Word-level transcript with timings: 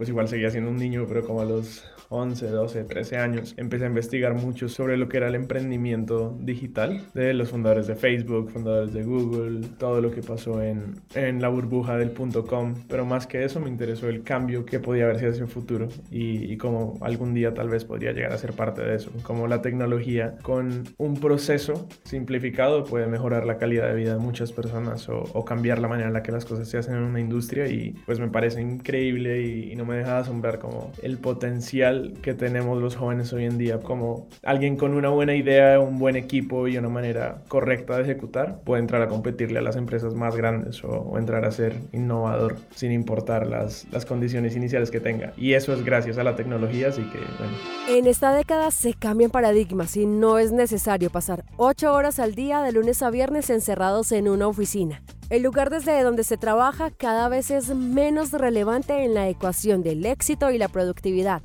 pues 0.00 0.08
igual 0.08 0.28
seguía 0.28 0.48
siendo 0.48 0.70
un 0.70 0.78
niño, 0.78 1.04
pero 1.06 1.22
como 1.26 1.42
a 1.42 1.44
los 1.44 1.84
11, 2.08 2.48
12, 2.48 2.84
13 2.84 3.18
años, 3.18 3.54
empecé 3.58 3.84
a 3.84 3.88
investigar 3.88 4.32
mucho 4.32 4.66
sobre 4.70 4.96
lo 4.96 5.10
que 5.10 5.18
era 5.18 5.28
el 5.28 5.34
emprendimiento 5.34 6.36
digital 6.40 7.02
de 7.12 7.34
los 7.34 7.50
fundadores 7.50 7.86
de 7.86 7.96
Facebook, 7.96 8.50
fundadores 8.50 8.94
de 8.94 9.04
Google, 9.04 9.60
todo 9.78 10.00
lo 10.00 10.10
que 10.10 10.22
pasó 10.22 10.62
en, 10.62 10.94
en 11.14 11.42
la 11.42 11.48
burbuja 11.48 11.98
del 11.98 12.12
punto 12.12 12.46
com, 12.46 12.74
pero 12.88 13.04
más 13.04 13.26
que 13.26 13.44
eso 13.44 13.60
me 13.60 13.68
interesó 13.68 14.08
el 14.08 14.22
cambio 14.22 14.64
que 14.64 14.80
podía 14.80 15.04
haber 15.04 15.16
hacia 15.16 15.28
el 15.28 15.48
futuro 15.48 15.88
y, 16.10 16.50
y 16.50 16.56
cómo 16.56 16.98
algún 17.02 17.34
día 17.34 17.52
tal 17.52 17.68
vez 17.68 17.84
podría 17.84 18.12
llegar 18.12 18.32
a 18.32 18.38
ser 18.38 18.54
parte 18.54 18.80
de 18.80 18.96
eso, 18.96 19.12
cómo 19.22 19.48
la 19.48 19.60
tecnología 19.60 20.38
con 20.40 20.84
un 20.96 21.20
proceso 21.20 21.86
simplificado 22.04 22.84
puede 22.84 23.06
mejorar 23.06 23.44
la 23.44 23.58
calidad 23.58 23.88
de 23.88 23.96
vida 23.96 24.14
de 24.14 24.18
muchas 24.18 24.50
personas 24.50 25.10
o, 25.10 25.24
o 25.34 25.44
cambiar 25.44 25.78
la 25.78 25.88
manera 25.88 26.08
en 26.08 26.14
la 26.14 26.22
que 26.22 26.32
las 26.32 26.46
cosas 26.46 26.66
se 26.68 26.78
hacen 26.78 26.94
en 26.94 27.02
una 27.02 27.20
industria 27.20 27.68
y 27.68 27.94
pues 28.06 28.18
me 28.18 28.28
parece 28.28 28.62
increíble 28.62 29.42
y, 29.42 29.72
y 29.72 29.76
no 29.76 29.84
me 29.84 29.89
deja 29.96 30.14
de 30.14 30.20
asombrar 30.20 30.58
como 30.58 30.92
el 31.02 31.18
potencial 31.18 32.14
que 32.22 32.34
tenemos 32.34 32.80
los 32.80 32.96
jóvenes 32.96 33.32
hoy 33.32 33.44
en 33.44 33.58
día, 33.58 33.78
como 33.80 34.28
alguien 34.42 34.76
con 34.76 34.94
una 34.94 35.08
buena 35.08 35.34
idea, 35.34 35.80
un 35.80 35.98
buen 35.98 36.16
equipo 36.16 36.68
y 36.68 36.76
una 36.76 36.88
manera 36.88 37.42
correcta 37.48 37.96
de 37.96 38.02
ejecutar, 38.02 38.60
puede 38.64 38.80
entrar 38.80 39.02
a 39.02 39.08
competirle 39.08 39.58
a 39.58 39.62
las 39.62 39.76
empresas 39.76 40.14
más 40.14 40.36
grandes 40.36 40.82
o, 40.84 41.18
entrar 41.18 41.44
a 41.44 41.50
ser 41.50 41.74
innovador 41.92 42.56
sin 42.74 42.92
importar 42.92 43.46
las, 43.46 43.86
las 43.90 44.06
condiciones 44.06 44.56
iniciales 44.56 44.90
que 44.90 45.00
tenga. 45.00 45.32
Y 45.36 45.54
eso 45.54 45.72
es 45.74 45.84
gracias 45.84 46.18
a 46.18 46.24
la 46.24 46.36
tecnología, 46.36 46.88
así 46.88 47.02
que 47.02 47.18
bueno. 47.38 47.52
En 47.88 48.06
esta 48.06 48.34
década 48.34 48.70
se 48.70 48.94
cambian 48.94 49.30
paradigmas 49.30 49.96
y 49.96 50.06
no 50.06 50.38
es 50.38 50.52
necesario 50.52 51.10
pasar 51.10 51.44
ocho 51.56 51.92
horas 51.92 52.18
al 52.18 52.34
día 52.34 52.62
de 52.62 52.72
lunes 52.72 53.02
a 53.02 53.10
viernes 53.10 53.50
encerrados 53.50 54.12
en 54.12 54.28
una 54.28 54.46
oficina. 54.46 55.02
El 55.30 55.44
lugar 55.44 55.70
desde 55.70 56.02
donde 56.02 56.24
se 56.24 56.36
trabaja 56.36 56.90
cada 56.90 57.28
vez 57.28 57.52
es 57.52 57.72
menos 57.72 58.32
relevante 58.32 59.04
en 59.04 59.14
la 59.14 59.28
ecuación 59.28 59.84
del 59.84 60.04
éxito 60.04 60.50
y 60.50 60.58
la 60.58 60.66
productividad. 60.66 61.40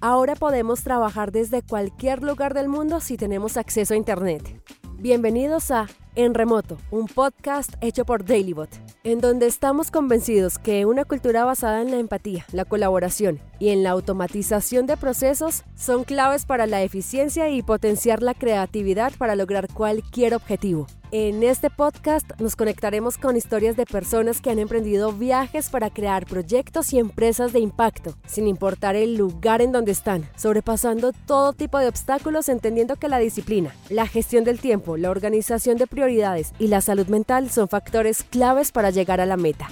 Ahora 0.00 0.34
podemos 0.34 0.82
trabajar 0.82 1.32
desde 1.32 1.60
cualquier 1.60 2.22
lugar 2.22 2.54
del 2.54 2.68
mundo 2.68 2.98
si 2.98 3.18
tenemos 3.18 3.58
acceso 3.58 3.92
a 3.92 3.98
Internet. 3.98 4.58
Bienvenidos 4.98 5.70
a 5.70 5.86
En 6.14 6.32
Remoto, 6.32 6.78
un 6.90 7.08
podcast 7.08 7.74
hecho 7.82 8.06
por 8.06 8.24
Dailybot, 8.24 8.70
en 9.04 9.20
donde 9.20 9.46
estamos 9.46 9.90
convencidos 9.90 10.58
que 10.58 10.86
una 10.86 11.04
cultura 11.04 11.44
basada 11.44 11.82
en 11.82 11.90
la 11.90 11.98
empatía, 11.98 12.46
la 12.52 12.64
colaboración 12.64 13.38
y 13.58 13.68
en 13.68 13.82
la 13.82 13.90
automatización 13.90 14.86
de 14.86 14.96
procesos 14.96 15.64
son 15.74 16.04
claves 16.04 16.46
para 16.46 16.66
la 16.66 16.82
eficiencia 16.82 17.50
y 17.50 17.60
potenciar 17.60 18.22
la 18.22 18.32
creatividad 18.32 19.12
para 19.18 19.36
lograr 19.36 19.68
cualquier 19.70 20.34
objetivo. 20.34 20.86
En 21.12 21.44
este 21.44 21.70
podcast 21.70 22.28
nos 22.40 22.56
conectaremos 22.56 23.16
con 23.16 23.36
historias 23.36 23.76
de 23.76 23.86
personas 23.86 24.40
que 24.40 24.50
han 24.50 24.58
emprendido 24.58 25.12
viajes 25.12 25.70
para 25.70 25.88
crear 25.88 26.26
proyectos 26.26 26.92
y 26.92 26.98
empresas 26.98 27.52
de 27.52 27.60
impacto, 27.60 28.16
sin 28.26 28.48
importar 28.48 28.96
el 28.96 29.16
lugar 29.16 29.62
en 29.62 29.70
donde 29.70 29.92
están, 29.92 30.28
sobrepasando 30.36 31.12
todo 31.12 31.52
tipo 31.52 31.78
de 31.78 31.86
obstáculos 31.86 32.48
entendiendo 32.48 32.96
que 32.96 33.08
la 33.08 33.18
disciplina, 33.18 33.72
la 33.88 34.08
gestión 34.08 34.42
del 34.42 34.58
tiempo, 34.58 34.96
la 34.96 35.10
organización 35.10 35.76
de 35.76 35.86
prioridades 35.86 36.52
y 36.58 36.66
la 36.66 36.80
salud 36.80 37.06
mental 37.06 37.50
son 37.50 37.68
factores 37.68 38.24
claves 38.24 38.72
para 38.72 38.90
llegar 38.90 39.20
a 39.20 39.26
la 39.26 39.36
meta. 39.36 39.68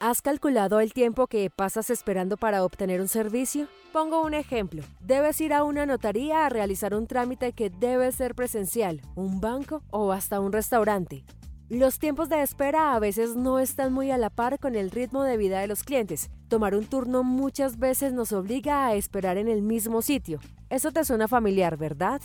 ¿Has 0.00 0.22
calculado 0.22 0.78
el 0.78 0.92
tiempo 0.92 1.26
que 1.26 1.50
pasas 1.50 1.90
esperando 1.90 2.36
para 2.36 2.62
obtener 2.62 3.00
un 3.00 3.08
servicio? 3.08 3.66
Pongo 3.92 4.22
un 4.22 4.32
ejemplo. 4.32 4.84
Debes 5.00 5.40
ir 5.40 5.52
a 5.52 5.64
una 5.64 5.86
notaría 5.86 6.46
a 6.46 6.48
realizar 6.48 6.94
un 6.94 7.08
trámite 7.08 7.52
que 7.52 7.68
debe 7.68 8.12
ser 8.12 8.36
presencial, 8.36 9.02
un 9.16 9.40
banco 9.40 9.82
o 9.90 10.12
hasta 10.12 10.38
un 10.38 10.52
restaurante. 10.52 11.24
Los 11.68 11.98
tiempos 11.98 12.28
de 12.28 12.42
espera 12.42 12.94
a 12.94 13.00
veces 13.00 13.34
no 13.34 13.58
están 13.58 13.92
muy 13.92 14.12
a 14.12 14.18
la 14.18 14.30
par 14.30 14.60
con 14.60 14.76
el 14.76 14.92
ritmo 14.92 15.24
de 15.24 15.36
vida 15.36 15.58
de 15.58 15.66
los 15.66 15.82
clientes. 15.82 16.30
Tomar 16.46 16.76
un 16.76 16.86
turno 16.86 17.24
muchas 17.24 17.80
veces 17.80 18.12
nos 18.12 18.32
obliga 18.32 18.86
a 18.86 18.94
esperar 18.94 19.36
en 19.36 19.48
el 19.48 19.62
mismo 19.62 20.00
sitio. 20.00 20.38
Eso 20.70 20.92
te 20.92 21.04
suena 21.04 21.26
familiar, 21.26 21.76
¿verdad? 21.76 22.22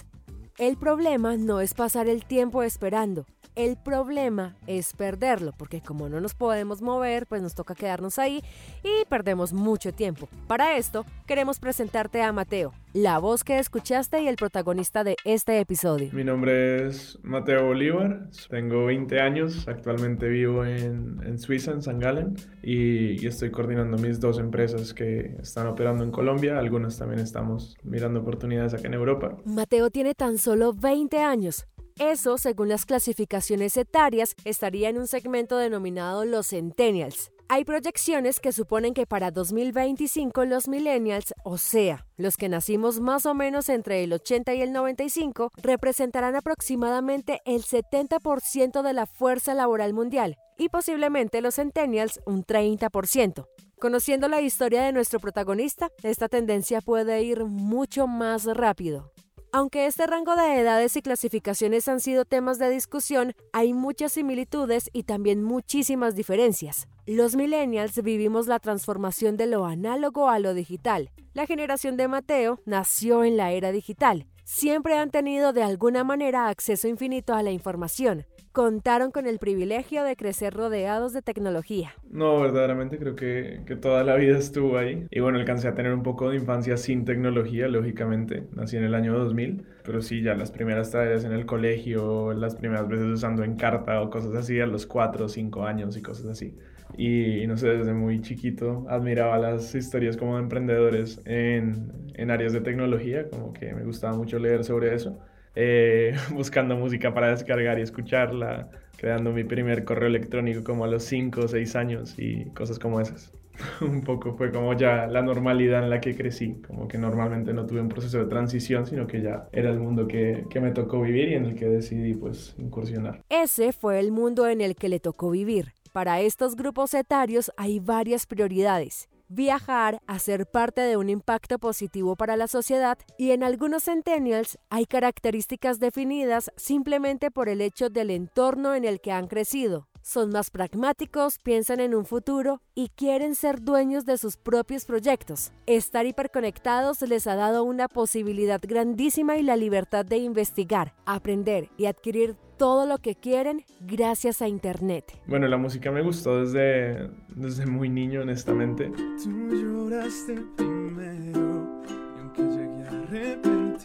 El 0.60 0.78
problema 0.78 1.38
no 1.38 1.60
es 1.60 1.74
pasar 1.74 2.08
el 2.08 2.24
tiempo 2.24 2.62
esperando, 2.62 3.26
el 3.56 3.78
problema 3.78 4.56
es 4.68 4.94
perderlo, 4.94 5.52
porque 5.58 5.82
como 5.82 6.10
no 6.10 6.20
nos 6.22 6.34
podemos 6.34 6.82
mover, 6.82 7.26
pues 7.28 7.42
nos 7.42 7.56
toca 7.56 7.76
quedarnos 7.76 8.20
ahí 8.20 8.44
y 8.84 9.06
perdemos 9.10 9.54
mucho 9.54 9.94
tiempo. 9.94 10.28
Para 10.48 10.78
esto, 10.78 11.06
queremos 11.28 11.60
presentarte 11.60 12.22
a 12.22 12.32
Mateo, 12.32 12.74
la 12.94 13.20
voz 13.20 13.44
que 13.44 13.60
escuchaste 13.60 14.22
y 14.22 14.28
el 14.28 14.36
protagonista 14.36 15.04
de 15.04 15.16
este 15.26 15.60
episodio. 15.60 16.10
Mi 16.14 16.24
nombre 16.24 16.88
es 16.88 17.20
Mateo 17.24 17.66
Bolívar, 17.66 18.30
tengo 18.50 18.86
20 18.86 19.20
años, 19.20 19.68
actualmente 19.68 20.28
vivo 20.28 20.66
en, 20.66 21.20
en 21.26 21.38
Suiza, 21.40 21.72
en 21.72 21.82
San 21.82 22.00
Galen, 22.00 22.36
y, 22.62 23.24
y 23.24 23.28
estoy 23.28 23.52
coordinando 23.52 23.98
mis 23.98 24.20
dos 24.20 24.40
empresas 24.40 24.94
que 24.94 25.38
están 25.42 25.68
operando 25.68 26.04
en 26.04 26.12
Colombia, 26.12 26.58
algunas 26.58 26.98
también 26.98 27.20
estamos 27.20 27.78
mirando 27.84 28.22
oportunidades 28.22 28.74
acá 28.74 28.88
en 28.88 28.94
Europa. 28.96 29.38
Mateo 29.46 29.90
tiene 29.90 30.16
tan 30.16 30.38
solo 30.38 30.74
20 30.74 31.20
años, 31.20 31.68
eso, 32.00 32.38
según 32.38 32.70
las 32.70 32.86
clasificaciones 32.86 33.78
etarias, 33.78 34.36
estaría 34.46 34.90
en 34.90 34.98
un 34.98 35.08
segmento 35.08 35.58
denominado 35.58 36.26
los 36.26 36.50
centennials. 36.50 37.32
Hay 37.50 37.66
proyecciones 37.66 38.40
que 38.40 38.52
suponen 38.52 38.94
que 38.94 39.06
para 39.06 39.30
2025 39.30 40.46
los 40.46 40.68
millennials, 40.68 41.34
o 41.44 41.58
sea, 41.58 42.08
los 42.18 42.36
que 42.36 42.50
nacimos 42.50 43.00
más 43.00 43.26
o 43.26 43.34
menos 43.34 43.70
entre 43.70 44.04
el 44.04 44.14
80 44.14 44.56
y 44.56 44.62
el 44.62 44.72
95, 44.72 45.52
representarán 45.62 46.36
aproximadamente 46.36 47.42
el 47.46 47.64
70% 47.64 48.82
de 48.82 48.94
la 48.94 49.06
fuerza 49.06 49.54
laboral 49.54 49.94
mundial 49.94 50.38
y 50.58 50.70
posiblemente 50.70 51.42
los 51.42 51.56
centennials 51.56 52.22
un 52.26 52.44
30%. 52.44 53.46
Conociendo 53.80 54.30
la 54.30 54.42
historia 54.42 54.82
de 54.84 54.94
nuestro 54.94 55.20
protagonista, 55.20 55.90
esta 56.04 56.30
tendencia 56.30 56.80
puede 56.82 57.22
ir 57.22 57.44
mucho 57.44 58.08
más 58.08 58.46
rápido. 58.46 59.12
Aunque 59.56 59.86
este 59.86 60.08
rango 60.08 60.36
de 60.36 60.60
edades 60.60 60.96
y 60.98 61.04
clasificaciones 61.04 61.88
han 61.88 62.00
sido 62.00 62.26
temas 62.26 62.58
de 62.58 62.72
discusión, 62.72 63.34
hay 63.52 63.72
muchas 63.72 64.14
similitudes 64.14 64.90
y 64.94 65.04
también 65.04 65.44
muchísimas 65.44 66.16
diferencias. 66.16 66.88
Los 67.06 67.36
millennials 67.36 68.02
vivimos 68.02 68.48
la 68.48 68.58
transformación 68.58 69.38
de 69.38 69.46
lo 69.46 69.66
análogo 69.66 70.28
a 70.28 70.40
lo 70.40 70.56
digital. 70.56 71.12
La 71.36 71.46
generación 71.46 71.98
de 71.98 72.08
Mateo 72.08 72.62
nació 72.66 73.24
en 73.24 73.38
la 73.38 73.52
era 73.52 73.72
digital. 73.72 74.26
Siempre 74.44 74.98
han 74.98 75.12
tenido 75.12 75.54
de 75.54 75.62
alguna 75.62 76.04
manera 76.04 76.48
acceso 76.48 76.88
infinito 76.88 77.36
a 77.36 77.44
la 77.44 77.52
información 77.52 78.26
contaron 78.54 79.12
con 79.12 79.26
el 79.26 79.40
privilegio 79.40 80.04
de 80.04 80.16
crecer 80.16 80.54
rodeados 80.54 81.12
de 81.12 81.24
tecnología. 81.24 81.94
No, 82.10 82.40
verdaderamente 82.40 83.00
creo 83.00 83.16
que, 83.16 83.62
que, 83.66 83.76
toda 83.76 84.04
la 84.04 84.16
vida 84.16 84.38
estuvo 84.38 84.78
ahí. 84.78 85.08
Y 85.10 85.20
bueno, 85.20 85.40
alcancé 85.40 85.68
a 85.68 85.74
tener 85.74 85.92
un 85.92 86.04
poco 86.04 86.30
de 86.30 86.38
infancia 86.38 86.78
sin 86.78 87.04
tecnología, 87.04 87.68
lógicamente. 87.68 88.44
Nací 88.56 88.78
en 88.78 88.84
el 88.84 88.94
año 88.94 89.18
2000, 89.18 89.66
pero 89.84 90.02
sí, 90.02 90.22
ya 90.22 90.36
las 90.36 90.52
primeras 90.52 90.92
tareas 90.92 91.26
en 91.26 91.34
el 91.34 91.48
colegio, 91.48 92.34
las 92.34 92.56
primeras 92.56 92.88
veces 92.88 93.08
usando 93.08 93.44
Encarta 93.44 94.00
o 94.02 94.12
cosas 94.12 94.36
así 94.36 94.60
a 94.60 94.68
los 94.68 94.86
4 94.86 95.26
o 95.26 95.30
5 95.30 95.66
años 95.66 95.98
y 95.98 96.04
cosas 96.04 96.28
así. 96.28 96.56
Y, 96.96 97.48
no 97.48 97.58
sé, 97.58 97.70
desde 97.70 97.94
muy 97.94 98.22
chiquito 98.22 98.86
admiraba 98.88 99.40
las 99.40 99.74
historias 99.74 100.16
como 100.16 100.36
de 100.36 100.44
emprendedores 100.44 101.20
en, 101.26 101.92
en 102.14 102.30
áreas 102.30 102.54
de 102.54 102.62
tecnología, 102.62 103.28
como 103.32 103.52
que 103.52 103.74
me 103.74 103.84
gustaba 103.84 104.16
mucho 104.16 104.38
leer 104.38 104.64
sobre 104.64 104.94
eso. 104.94 105.20
Eh, 105.56 106.16
buscando 106.32 106.76
música 106.76 107.14
para 107.14 107.30
descargar 107.30 107.80
y 107.80 107.82
escucharla, 107.82 108.70
creando 108.98 109.32
mi 109.32 109.44
primer 109.44 109.84
correo 109.84 110.08
electrónico 110.08 110.64
como 110.64 110.86
a 110.86 110.88
los 110.88 111.04
5 111.04 111.42
o 111.42 111.48
6 111.48 111.76
años 111.76 112.16
y 112.18 112.46
cosas 112.52 112.80
como 112.80 113.00
esas. 113.00 113.32
un 113.82 114.02
poco 114.02 114.34
fue 114.34 114.52
como 114.52 114.74
ya 114.74 115.08
la 115.08 115.22
normalidad 115.22 115.84
en 115.84 115.90
la 115.90 116.02
que 116.02 116.16
crecí, 116.16 116.62
como 116.68 116.88
que 116.88 116.98
normalmente 116.98 117.54
no 117.54 117.66
tuve 117.66 117.82
un 117.82 117.90
proceso 117.90 118.18
de 118.18 118.26
transición, 118.26 118.88
sino 118.88 119.06
que 119.08 119.22
ya 119.22 119.48
era 119.52 119.70
el 119.70 119.80
mundo 119.80 120.08
que, 120.08 120.46
que 120.50 120.60
me 120.60 120.72
tocó 120.72 121.02
vivir 121.02 121.30
y 121.30 121.34
en 121.36 121.46
el 121.46 121.56
que 121.56 121.66
decidí 121.66 122.14
pues 122.14 122.56
incursionar. 122.58 123.22
Ese 123.30 123.72
fue 123.72 124.00
el 124.00 124.12
mundo 124.12 124.48
en 124.48 124.62
el 124.62 124.76
que 124.76 124.90
le 124.90 125.00
tocó 125.00 125.30
vivir. 125.30 125.74
Para 125.92 126.22
estos 126.22 126.56
grupos 126.56 126.96
etarios 126.96 127.52
hay 127.56 127.80
varias 127.80 128.26
prioridades 128.26 129.08
viajar, 129.28 130.00
hacer 130.08 130.46
parte 130.46 130.82
de 130.82 130.98
un 130.98 131.10
impacto 131.10 131.60
positivo 131.60 132.16
para 132.16 132.38
la 132.38 132.48
sociedad 132.48 132.98
y 133.18 133.32
en 133.32 133.44
algunos 133.44 133.84
centennials 133.84 134.58
hay 134.70 134.86
características 134.86 135.80
definidas 135.80 136.52
simplemente 136.56 137.32
por 137.32 137.50
el 137.50 137.62
hecho 137.62 137.90
del 137.90 138.10
entorno 138.10 138.76
en 138.76 138.86
el 138.86 139.02
que 139.02 139.12
han 139.12 139.28
crecido. 139.28 139.88
Son 140.04 140.32
más 140.32 140.52
pragmáticos, 140.52 141.40
piensan 141.40 141.80
en 141.80 141.96
un 141.96 142.06
futuro 142.06 142.60
y 142.76 142.90
quieren 142.90 143.36
ser 143.36 143.62
dueños 143.62 144.06
de 144.06 144.18
sus 144.18 144.36
propios 144.36 144.84
proyectos. 144.84 145.54
Estar 145.66 146.06
hiperconectados 146.06 147.02
les 147.04 147.26
ha 147.26 147.36
dado 147.36 147.64
una 147.64 147.88
posibilidad 147.88 148.60
grandísima 148.62 149.38
y 149.38 149.44
la 149.44 149.56
libertad 149.56 150.06
de 150.06 150.18
investigar, 150.18 150.94
aprender 151.06 151.70
y 151.78 151.86
adquirir 151.86 152.36
todo 152.58 152.86
lo 152.86 152.98
que 152.98 153.16
quieren 153.16 153.64
gracias 153.80 154.42
a 154.42 154.50
Internet. 154.50 155.06
Bueno, 155.26 155.48
la 155.48 155.56
música 155.56 155.90
me 155.90 156.02
gustó 156.02 156.42
desde, 156.42 157.10
desde 157.30 157.66
muy 157.66 157.88
niño, 157.88 158.24
honestamente. 158.24 158.92